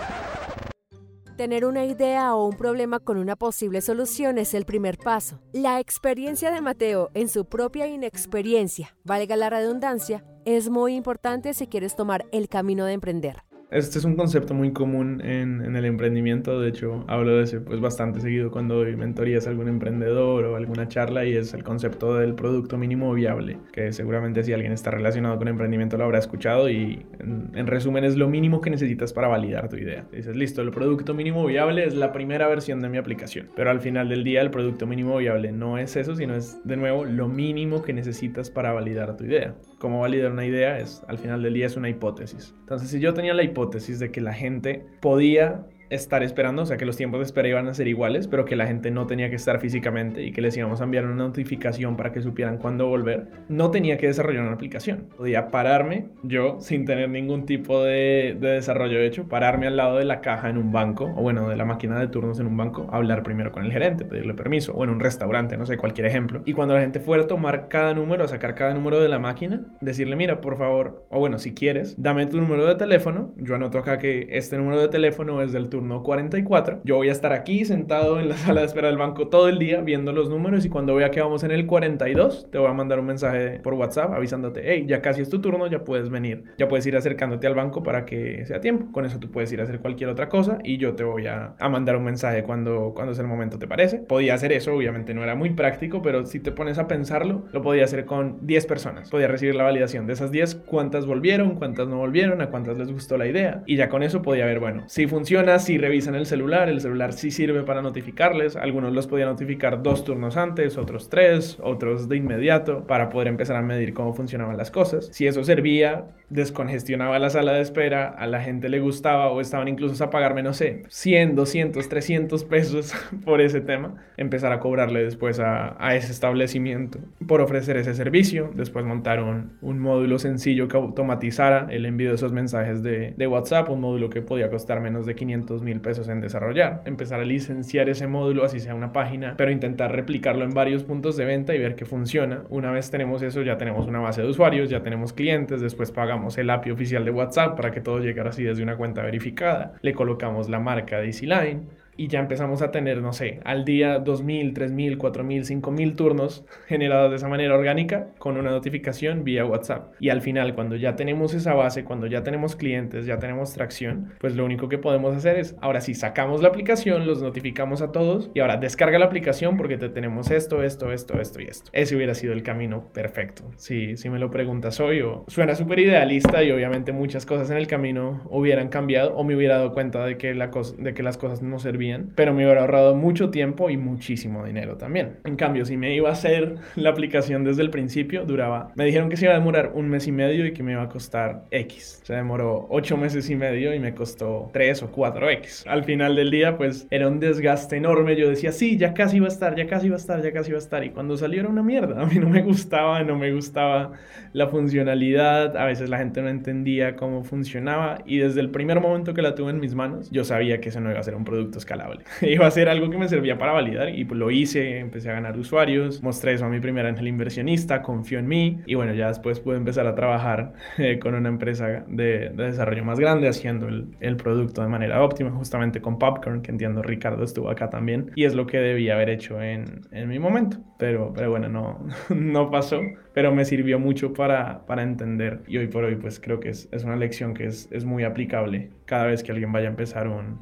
Tener 1.37 1.65
una 1.65 1.87
idea 1.87 2.35
o 2.35 2.47
un 2.47 2.55
problema 2.55 3.01
con 3.01 3.17
una 3.17 3.35
posible 3.35 3.81
solución 3.81 4.37
es 4.37 4.53
el 4.53 4.67
primer 4.67 4.99
paso. 4.99 5.41
La 5.55 5.81
experiencia 5.81 6.51
de 6.51 6.61
Mateo 6.61 7.11
en 7.15 7.29
su 7.29 7.47
propia 7.47 7.87
inexperiencia, 7.87 8.95
valga 9.05 9.37
la 9.37 9.49
redundancia, 9.49 10.23
es 10.45 10.69
muy 10.69 10.95
importante 10.95 11.55
si 11.55 11.67
quieres 11.67 11.97
tomar 11.97 12.27
el 12.33 12.51
camino 12.51 12.85
de 12.85 12.93
emprender. 12.93 13.50
Este 13.71 14.01
es 14.01 14.05
un 14.05 14.17
concepto 14.17 14.53
muy 14.53 14.73
común 14.73 15.21
en, 15.25 15.77
el 15.77 15.85
emprendimiento, 15.85 16.61
de 16.61 16.71
hecho 16.71 17.05
hablo 17.07 17.37
de 17.37 17.45
ese 17.45 17.61
pues 17.61 17.81
bastante 17.81 18.21
seguido 18.21 18.51
cuando 18.51 18.75
doy 18.75 18.97
mentorías 18.97 19.47
a 19.47 19.51
algún 19.51 19.69
emprendedor 19.69 20.45
o 20.45 20.57
alguna 20.57 20.89
charla 20.89 21.25
y 21.25 21.37
es 21.37 21.55
el 21.55 21.63
concepto 21.63 22.17
del 22.17 22.35
producto 22.35 22.77
mínimo 22.77 23.15
viable, 23.15 23.59
que 23.71 23.93
seguramente 23.93 24.43
si 24.43 24.53
alguien 24.53 24.73
está 24.73 24.91
relacionado 24.91 25.39
con 25.39 25.47
emprendimiento 25.47 25.97
lo 25.97 26.03
habrá 26.03 26.19
escuchado 26.19 26.69
y 26.69 27.07
en, 27.21 27.53
en 27.55 27.69
resumen 27.69 28.03
es 28.03 28.17
lo 28.17 28.29
mínimo 28.29 28.61
que 28.61 28.71
necesitas 28.71 29.13
para 29.13 29.29
validar 29.29 29.69
tu 29.69 29.77
idea. 29.77 30.05
Dices, 30.11 30.35
listo, 30.35 30.63
el 30.63 30.73
producto 30.73 31.15
mínimo 31.15 31.47
viable 31.47 31.85
es 31.85 31.95
la 31.95 32.11
primera 32.13 32.49
versión 32.49 32.81
de 32.81 32.89
mi 32.89 32.99
aplicación, 32.99 33.51
pero 33.55 33.71
al 33.71 33.79
final 33.79 34.09
del 34.09 34.25
día 34.25 34.41
el 34.41 34.51
producto 34.51 34.89
mínimo 34.89 35.17
viable 35.17 35.53
no 35.53 35.79
es 35.79 35.95
eso, 35.95 36.17
sino 36.17 36.35
es 36.35 36.59
de 36.65 36.77
nuevo 36.77 37.05
lo 37.05 37.29
mínimo 37.29 37.83
que 37.83 37.93
necesitas 37.93 38.51
para 38.51 38.73
validar 38.73 39.17
tu 39.17 39.27
idea. 39.27 39.55
¿Cómo 39.81 40.01
validar 40.01 40.31
una 40.31 40.45
idea? 40.45 40.79
Es 40.79 41.03
al 41.09 41.17
final 41.17 41.43
del 41.43 41.55
día 41.55 41.65
es 41.65 41.75
una 41.75 41.89
hipótesis. 41.89 42.55
Entonces 42.61 42.91
si 42.91 43.01
yo 43.01 43.15
tenía 43.15 43.33
la 43.33 43.43
hipótesis 43.43 43.99
de 43.99 44.13
que 44.13 44.21
la 44.21 44.35
gente 44.35 44.85
podía 45.01 45.67
estar 45.91 46.23
esperando, 46.23 46.63
o 46.63 46.67
sea 46.67 46.77
que 46.77 46.87
los 46.87 46.97
tiempos 46.97 47.19
de 47.19 47.25
espera 47.25 47.49
iban 47.49 47.67
a 47.67 47.75
ser 47.75 47.89
iguales, 47.89 48.29
pero 48.29 48.45
que 48.45 48.57
la 48.57 48.67
gente 48.67 48.91
no 48.91 49.07
tenía 49.07 49.29
que 49.29 49.37
estar 49.37 49.61
físicamente 49.61 50.23
y 50.23 50.33
que 50.33 50.41
les 50.41 50.57
íbamos 50.57 50.81
a 50.81 50.85
enviar 50.85 51.05
una 51.05 51.17
notificación 51.17 51.97
para 51.97 52.13
que 52.13 52.23
supieran 52.23 52.59
cuándo 52.59 52.87
volver, 52.87 53.27
no 53.49 53.71
tenía 53.71 53.99
que 53.99 54.07
desarrollar 54.07 54.45
una 54.45 54.53
aplicación. 54.53 55.09
Podía 55.17 55.51
pararme 55.51 56.07
yo 56.23 56.61
sin 56.61 56.85
tener 56.85 57.11
ningún 57.11 57.45
tipo 57.45 57.83
de, 57.83 58.37
desarrollo 58.41 59.01
hecho, 59.01 59.29
pararme 59.29 59.67
al 59.67 59.77
lado 59.77 59.99
de 59.99 60.05
la 60.05 60.21
caja 60.21 60.49
en 60.49 60.59
un 60.59 60.71
banco, 60.71 61.13
o 61.17 61.23
bueno, 61.23 61.49
de 61.49 61.57
la 61.57 61.65
máquina 61.65 61.99
de 61.99 62.07
turnos 62.07 62.39
en 62.39 62.47
un 62.47 62.57
banco, 62.57 62.89
hablar 62.93 63.25
primero 63.25 63.51
con 63.51 63.65
el 63.65 63.73
gerente, 63.73 64.05
pedirle 64.05 64.35
permiso, 64.35 64.73
o 64.73 64.85
en 64.85 64.91
un 64.91 65.01
restaurante, 65.01 65.57
no 65.57 65.67
sé, 65.67 65.77
cualquier 65.77 66.07
ejemplo. 66.07 66.43
Y 66.45 66.53
cuando 66.53 66.75
la 66.75 66.81
gente 66.81 67.01
fuera 67.01 67.25
a 67.25 67.27
tomar 67.27 67.69
cada 67.69 67.95
número, 67.95 68.25
a 68.25 68.29
sacar 68.29 68.55
cada 68.55 68.75
número 68.75 69.01
de 69.01 69.09
la 69.09 69.19
máquina, 69.19 69.67
decirle, 69.81 70.15
mira, 70.15 70.41
por 70.41 70.57
favor, 70.57 71.07
o 71.11 71.19
bueno, 71.19 71.39
si 71.39 71.53
quieres, 71.53 72.01
dame 72.01 72.27
tu 72.27 72.37
número 72.41 72.67
de 72.67 72.77
teléfono, 72.77 73.35
yo 73.37 73.57
anoto 73.57 73.79
acá 73.79 73.99
que 73.99 74.29
este 74.31 74.57
número 74.57 74.81
de 74.81 74.89
teléfono 74.89 75.43
es 75.43 75.53
del 75.53 75.69
turno 75.69 75.80
turno 75.81 76.03
44. 76.03 76.81
Yo 76.85 76.97
voy 76.97 77.09
a 77.09 77.13
estar 77.13 77.33
aquí 77.33 77.65
sentado 77.65 78.21
en 78.21 78.29
la 78.29 78.37
sala 78.37 78.61
de 78.61 78.67
espera 78.67 78.89
del 78.89 78.99
banco 78.99 79.29
todo 79.29 79.49
el 79.49 79.59
día 79.59 79.81
viendo 79.81 80.13
los 80.13 80.29
números 80.29 80.67
y 80.67 80.69
cuando 80.69 80.95
vea 80.95 81.11
que 81.11 81.23
vamos 81.23 81.43
en 81.43 81.53
el 81.53 81.67
42, 81.67 82.51
te 82.51 82.59
voy 82.59 82.69
a 82.69 82.75
mandar 82.75 83.01
un 83.01 83.07
mensaje 83.07 83.61
por 83.61 83.75
WhatsApp 83.75 84.13
avisándote, 84.13 84.61
hey, 84.65 84.85
ya 84.87 85.01
casi 85.01 85.23
es 85.23 85.31
tu 85.31 85.41
turno, 85.41 85.67
ya 85.69 85.85
puedes 85.85 86.11
venir, 86.11 86.45
ya 86.59 86.69
puedes 86.69 86.85
ir 86.87 86.97
acercándote 86.97 87.47
al 87.47 87.55
banco 87.55 87.83
para 87.83 88.05
que 88.05 88.45
sea 88.45 88.61
tiempo. 88.61 88.93
Con 88.93 89.07
eso 89.07 89.19
tú 89.19 89.31
puedes 89.31 89.51
ir 89.53 89.61
a 89.61 89.65
hacer 89.65 89.81
cualquier 89.81 90.11
otra 90.11 90.29
cosa 90.29 90.59
y 90.63 90.77
yo 90.77 90.95
te 90.95 91.03
voy 91.03 91.27
a, 91.27 91.55
a 91.59 91.69
mandar 91.71 91.97
un 91.97 92.05
mensaje 92.05 92.43
cuando, 92.43 92.93
cuando 92.95 93.15
sea 93.15 93.23
el 93.23 93.29
momento, 93.29 93.59
¿te 93.59 93.67
parece? 93.67 93.99
Podía 93.99 94.35
hacer 94.35 94.53
eso, 94.53 94.75
obviamente 94.75 95.15
no 95.15 95.23
era 95.23 95.35
muy 95.35 95.51
práctico, 95.51 96.03
pero 96.03 96.27
si 96.27 96.41
te 96.41 96.53
pones 96.53 96.79
a 96.79 96.89
pensarlo, 96.89 97.47
lo 97.53 97.63
podía 97.63 97.85
hacer 97.85 98.05
con 98.05 98.39
10 98.43 98.67
personas. 98.67 99.09
Podía 99.09 99.29
recibir 99.29 99.55
la 99.55 99.65
validación 99.65 100.07
de 100.07 100.13
esas 100.13 100.31
10, 100.31 100.57
cuántas 100.67 101.07
volvieron, 101.07 101.55
cuántas 101.55 101.89
no 101.89 101.97
volvieron, 101.97 102.43
a 102.43 102.51
cuántas 102.51 102.77
les 102.77 102.93
gustó 102.93 103.17
la 103.17 103.27
idea. 103.27 103.63
Y 103.65 103.77
ya 103.77 103.89
con 103.89 104.03
eso 104.03 104.21
podía 104.21 104.45
ver, 104.45 104.61
bueno, 104.61 104.85
si 104.89 105.07
funciona, 105.07 105.59
si 105.59 105.70
si 105.71 105.79
revisan 105.79 106.17
el 106.17 106.27
celular, 106.27 106.69
el 106.69 106.81
celular 106.81 107.13
sí 107.13 107.31
sirve 107.31 107.63
para 107.63 107.81
notificarles. 107.81 108.57
Algunos 108.57 108.93
los 108.93 109.07
podía 109.07 109.27
notificar 109.27 109.85
dos 109.85 110.03
turnos 110.03 110.37
antes, 110.37 110.77
otros 110.77 111.09
tres, 111.09 111.59
otros 111.63 112.09
de 112.09 112.17
inmediato, 112.17 112.89
para 112.89 113.09
poder 113.09 113.29
empezar 113.29 113.55
a 113.55 113.63
medir 113.63 113.95
cómo 113.95 114.13
funcionaban 114.13 114.57
las 114.57 114.73
cosas. 114.73 115.11
Si 115.13 115.29
eso 115.29 115.45
servía, 115.45 116.07
descongestionaba 116.29 117.21
la 117.21 117.31
sala 117.31 117.53
de 117.53 117.61
espera, 117.61 118.09
a 118.09 118.27
la 118.27 118.41
gente 118.41 118.69
le 118.69 118.81
gustaba 118.81 119.31
o 119.31 119.41
estaban 119.41 119.69
incluso 119.69 120.03
a 120.03 120.11
pagarme, 120.11 120.43
no 120.43 120.55
sé, 120.55 120.83
100, 120.89 121.37
200, 121.37 121.89
300 121.89 122.43
pesos 122.43 122.93
por 123.25 123.41
ese 123.41 123.61
tema, 123.61 123.95
empezar 124.17 124.53
a 124.53 124.59
cobrarle 124.59 125.05
después 125.05 125.39
a, 125.39 125.77
a 125.79 125.95
ese 125.95 126.11
establecimiento 126.11 126.99
por 127.29 127.41
ofrecer 127.43 127.77
ese 127.77 127.95
servicio. 127.95 128.51
Después 128.57 128.85
montaron 128.85 129.53
un 129.61 129.79
módulo 129.79 130.19
sencillo 130.19 130.67
que 130.67 130.77
automatizara 130.77 131.69
el 131.71 131.87
envío 131.87 132.09
de 132.09 132.17
esos 132.17 132.33
mensajes 132.33 132.83
de, 132.83 133.15
de 133.17 133.27
WhatsApp, 133.29 133.71
un 133.71 133.81
módulo 133.81 134.11
que 134.11 134.21
podía 134.21 134.51
costar 134.51 134.81
menos 134.81 135.07
de 135.07 135.15
500 135.15 135.60
mil 135.61 135.81
pesos 135.81 136.09
en 136.09 136.21
desarrollar. 136.21 136.83
Empezar 136.85 137.21
a 137.21 137.25
licenciar 137.25 137.89
ese 137.89 138.07
módulo, 138.07 138.45
así 138.45 138.61
sea 138.61 138.75
una 138.75 138.93
página, 138.93 139.35
pero 139.37 139.51
intentar 139.51 139.93
replicarlo 139.93 140.45
en 140.45 140.51
varios 140.51 140.85
puntos 140.85 141.17
de 141.17 141.25
venta 141.25 141.55
y 141.55 141.59
ver 141.59 141.75
que 141.75 141.85
funciona. 141.85 142.45
Una 142.49 142.71
vez 142.71 142.91
tenemos 142.91 143.23
eso, 143.23 143.43
ya 143.43 143.59
tenemos 143.59 143.87
una 143.87 144.01
base 144.01 144.23
de 144.23 144.29
usuarios, 144.29 144.71
ya 144.71 144.83
tenemos 144.83 145.13
clientes, 145.13 145.61
después 145.61 145.91
pagamos 145.91 146.39
el 146.39 146.51
API 146.51 146.71
oficial 146.71 147.05
de 147.05 147.11
WhatsApp 147.11 147.57
para 147.57 147.71
que 147.71 147.81
todo 147.81 147.99
llegue 147.99 148.21
así 148.21 148.45
desde 148.45 148.63
una 148.63 148.77
cuenta 148.77 149.03
verificada. 149.03 149.75
Le 149.83 149.95
colocamos 149.95 150.49
la 150.49 150.61
marca 150.61 150.99
de 150.99 151.07
EasyLine 151.07 151.80
y 152.01 152.09
ya 152.09 152.19
empezamos 152.19 152.63
a 152.63 152.71
tener, 152.71 153.03
no 153.03 153.13
sé, 153.13 153.41
al 153.45 153.67
día 153.67 154.03
2.000, 154.03 154.55
3.000, 154.55 154.97
4.000, 154.97 155.61
5.000 155.61 155.97
turnos 155.97 156.47
generados 156.67 157.11
de 157.11 157.17
esa 157.17 157.29
manera 157.29 157.55
orgánica 157.55 158.09
con 158.17 158.39
una 158.39 158.49
notificación 158.49 159.23
vía 159.23 159.45
WhatsApp. 159.45 159.93
Y 160.01 160.09
al 160.09 160.23
final, 160.23 160.55
cuando 160.55 160.77
ya 160.77 160.97
tenemos 160.97 161.35
esa 161.35 161.53
base, 161.53 161.85
cuando 161.85 162.07
ya 162.07 162.23
tenemos 162.23 162.57
clientes, 162.57 163.05
ya 163.05 163.19
tenemos 163.19 163.53
tracción, 163.53 164.15
pues 164.19 164.35
lo 164.35 164.47
único 164.47 164.71
que 164.71 164.79
podemos 164.79 165.15
hacer 165.15 165.37
es, 165.37 165.57
ahora 165.61 165.83
sí, 165.83 165.93
sacamos 165.93 166.41
la 166.41 166.49
aplicación, 166.49 167.07
los 167.07 167.21
notificamos 167.21 167.83
a 167.83 167.93
todos 167.93 168.31
y 168.33 168.41
ahora 168.41 168.57
descarga 168.57 168.99
la 168.99 169.05
aplicación 169.05 169.59
porque 169.59 169.77
te 169.77 169.91
tenemos 169.91 170.31
esto, 170.31 170.63
esto, 170.63 170.93
esto, 170.93 171.21
esto 171.21 171.43
y 171.43 171.49
esto. 171.49 171.69
Ese 171.75 171.97
hubiera 171.97 172.15
sido 172.15 172.33
el 172.33 172.43
camino 172.43 172.91
perfecto. 172.95 173.45
Si, 173.57 173.99
si 173.99 174.09
me 174.09 174.19
lo 174.19 174.31
preguntas 174.31 174.81
hoy, 174.81 175.03
o 175.03 175.27
suena 175.29 175.55
súper 175.55 175.81
idealista 175.81 176.43
y 176.43 176.51
obviamente 176.51 176.93
muchas 176.93 177.27
cosas 177.27 177.51
en 177.51 177.59
el 177.59 177.67
camino 177.67 178.23
hubieran 178.31 178.69
cambiado 178.69 179.15
o 179.17 179.23
me 179.23 179.37
hubiera 179.37 179.57
dado 179.57 179.73
cuenta 179.75 180.03
de 180.07 180.17
que, 180.17 180.35
la 180.35 180.51
de 180.79 180.95
que 180.95 181.03
las 181.03 181.19
cosas 181.19 181.43
no 181.43 181.59
servían 181.59 181.90
bien, 181.91 182.13
pero 182.15 182.33
me 182.33 182.45
hubiera 182.45 182.61
ahorrado 182.61 182.95
mucho 182.95 183.31
tiempo 183.31 183.71
y 183.71 183.77
muchísimo 183.77 184.45
dinero 184.45 184.77
también. 184.77 185.19
En 185.25 185.37
cambio, 185.37 185.65
si 185.65 185.77
me 185.77 185.95
iba 185.95 186.09
a 186.09 186.13
hacer 186.13 186.57
la 186.77 186.91
aplicación 186.91 187.45
desde 187.45 187.63
el 187.63 187.71
principio, 187.71 188.25
duraba, 188.25 188.73
me 188.77 188.85
dijeron 188.85 189.09
que 189.09 189.17
se 189.17 189.25
iba 189.27 189.35
a 189.35 189.39
demorar 189.39 189.73
un 189.75 189.89
mes 189.89 190.07
y 190.07 190.13
medio 190.13 190.47
y 190.47 190.53
que 190.53 190.63
me 190.63 190.73
iba 190.73 190.83
a 190.83 190.89
costar 190.89 191.45
X. 191.51 192.01
Se 192.05 192.15
demoró 192.15 192.67
ocho 192.71 192.97
meses 192.97 193.29
y 193.31 193.37
medio 193.37 193.75
y 193.75 193.81
me 193.81 193.95
costó 193.95 194.51
3 194.53 194.83
o 194.85 194.93
4X. 194.93 195.67
Al 195.67 195.85
final 195.85 196.15
del 196.17 196.31
día, 196.31 196.57
pues 196.57 196.87
era 196.91 197.09
un 197.09 197.21
desgaste 197.21 197.77
enorme. 197.77 198.17
Yo 198.17 198.29
decía, 198.29 198.53
sí, 198.53 198.77
ya 198.77 198.95
casi 198.95 199.21
va 199.21 199.27
a 199.27 199.31
estar, 199.31 199.57
ya 199.57 199.67
casi 199.67 199.89
va 199.89 199.97
a 199.97 199.99
estar, 199.99 200.23
ya 200.23 200.33
casi 200.33 200.53
va 200.53 200.59
a 200.59 200.61
estar. 200.61 200.85
Y 200.85 200.91
cuando 200.91 201.17
salió 201.17 201.41
era 201.41 201.49
una 201.49 201.63
mierda. 201.63 202.03
A 202.03 202.07
mí 202.07 202.19
no 202.19 202.29
me 202.29 202.43
gustaba, 202.43 203.03
no 203.03 203.17
me 203.17 203.33
gustaba 203.33 203.93
la 204.33 204.49
funcionalidad. 204.49 205.57
A 205.57 205.65
veces 205.65 205.89
la 205.91 205.99
gente 205.99 206.23
no 206.23 206.29
entendía 206.29 206.97
cómo 206.97 207.25
funcionaba. 207.25 207.99
Y 208.05 208.19
desde 208.19 208.41
el 208.41 208.51
primer 208.51 208.81
momento 208.81 209.15
que 209.15 209.23
la 209.23 209.35
tuve 209.35 209.51
en 209.51 209.61
mis 209.61 209.75
manos, 209.75 210.11
yo 210.11 210.25
sabía 210.25 210.61
que 210.61 210.69
eso 210.69 210.81
no 210.81 210.91
iba 210.91 211.01
a 211.01 211.03
ser 211.03 211.15
un 211.15 211.25
producto 211.25 211.59
escalable. 211.59 211.80
iba 212.23 212.47
a 212.47 212.51
ser 212.51 212.69
algo 212.69 212.91
que 212.91 212.99
me 212.99 213.09
servía 213.09 213.39
para 213.39 213.53
validar. 213.53 213.89
Y 213.89 214.05
lo 214.05 214.31
hice, 214.31 214.79
empecé 214.79 215.11
a 215.11 215.15
ganar 215.15 215.39
usuarios, 215.39 216.03
mostré 216.03 216.35
eso 216.35 216.45
a 216.45 216.49
mi 216.49 216.61
primer 216.61 216.87
ángel 216.87 217.09
inversionista, 217.09 217.83
confió 217.83 218.19
en 218.19 218.29
mí. 218.29 218.61
Y 218.67 218.75
bueno, 218.75 218.95
ya 218.95 219.09
después 219.09 219.41
pude 219.41 219.57
empezar 219.57 219.87
a 219.87 219.95
trabajar 219.95 220.53
eh, 220.79 220.99
con 220.99 221.15
una 221.15 221.29
empresa 221.29 221.85
de, 221.87 222.31
desarrollo 222.31 222.85
más 222.85 222.99
grande, 222.99 223.29
haciendo 223.29 223.69
el, 223.69 223.87
el 224.01 224.17
producto 224.17 224.63
de 224.63 224.69
manera 224.69 225.03
óptima, 225.03 225.31
justamente 225.31 225.81
con 225.81 225.99
Popcorn, 225.99 226.43
que 226.43 226.51
entiendo 226.51 226.83
Ricardo 226.83 227.25
estuvo 227.25 227.51
acá 227.51 227.71
también. 227.71 228.11
Y 228.15 228.25
es 228.25 228.35
lo 228.35 228.47
que 228.47 228.59
debía 228.59 228.95
haber 228.95 229.11
hecho 229.11 229.43
en, 229.43 229.83
en 229.91 230.09
mi 230.09 230.19
momento. 230.19 230.59
Pero, 230.79 231.13
pero 231.15 231.31
bueno, 231.31 231.49
no, 231.49 231.87
no 232.09 232.51
pasó 232.51 232.81
pero 233.13 233.35
me 233.35 233.45
sirvió 233.45 233.79
mucho 233.79 234.13
para, 234.13 234.65
para 234.67 234.83
entender 234.83 235.43
y 235.47 235.59
hoy 235.59 235.67
por 235.67 235.85
hoy 235.85 235.97
pues 235.97 236.21
creo 236.21 236.41
que 236.41 236.51
es, 236.51 236.69
es 236.73 236.85
una 236.85 236.97
lección 236.97 237.35
que 237.35 237.47
es, 237.47 237.69
es, 237.71 237.85
muy 237.85 238.05
aplicable 238.05 238.71
cada 238.85 239.07
vez 239.07 239.23
que 239.23 239.33
alguien 239.33 239.53
vaya 239.53 239.67
a 239.67 239.71
empezar 239.71 240.09
un, 240.09 240.41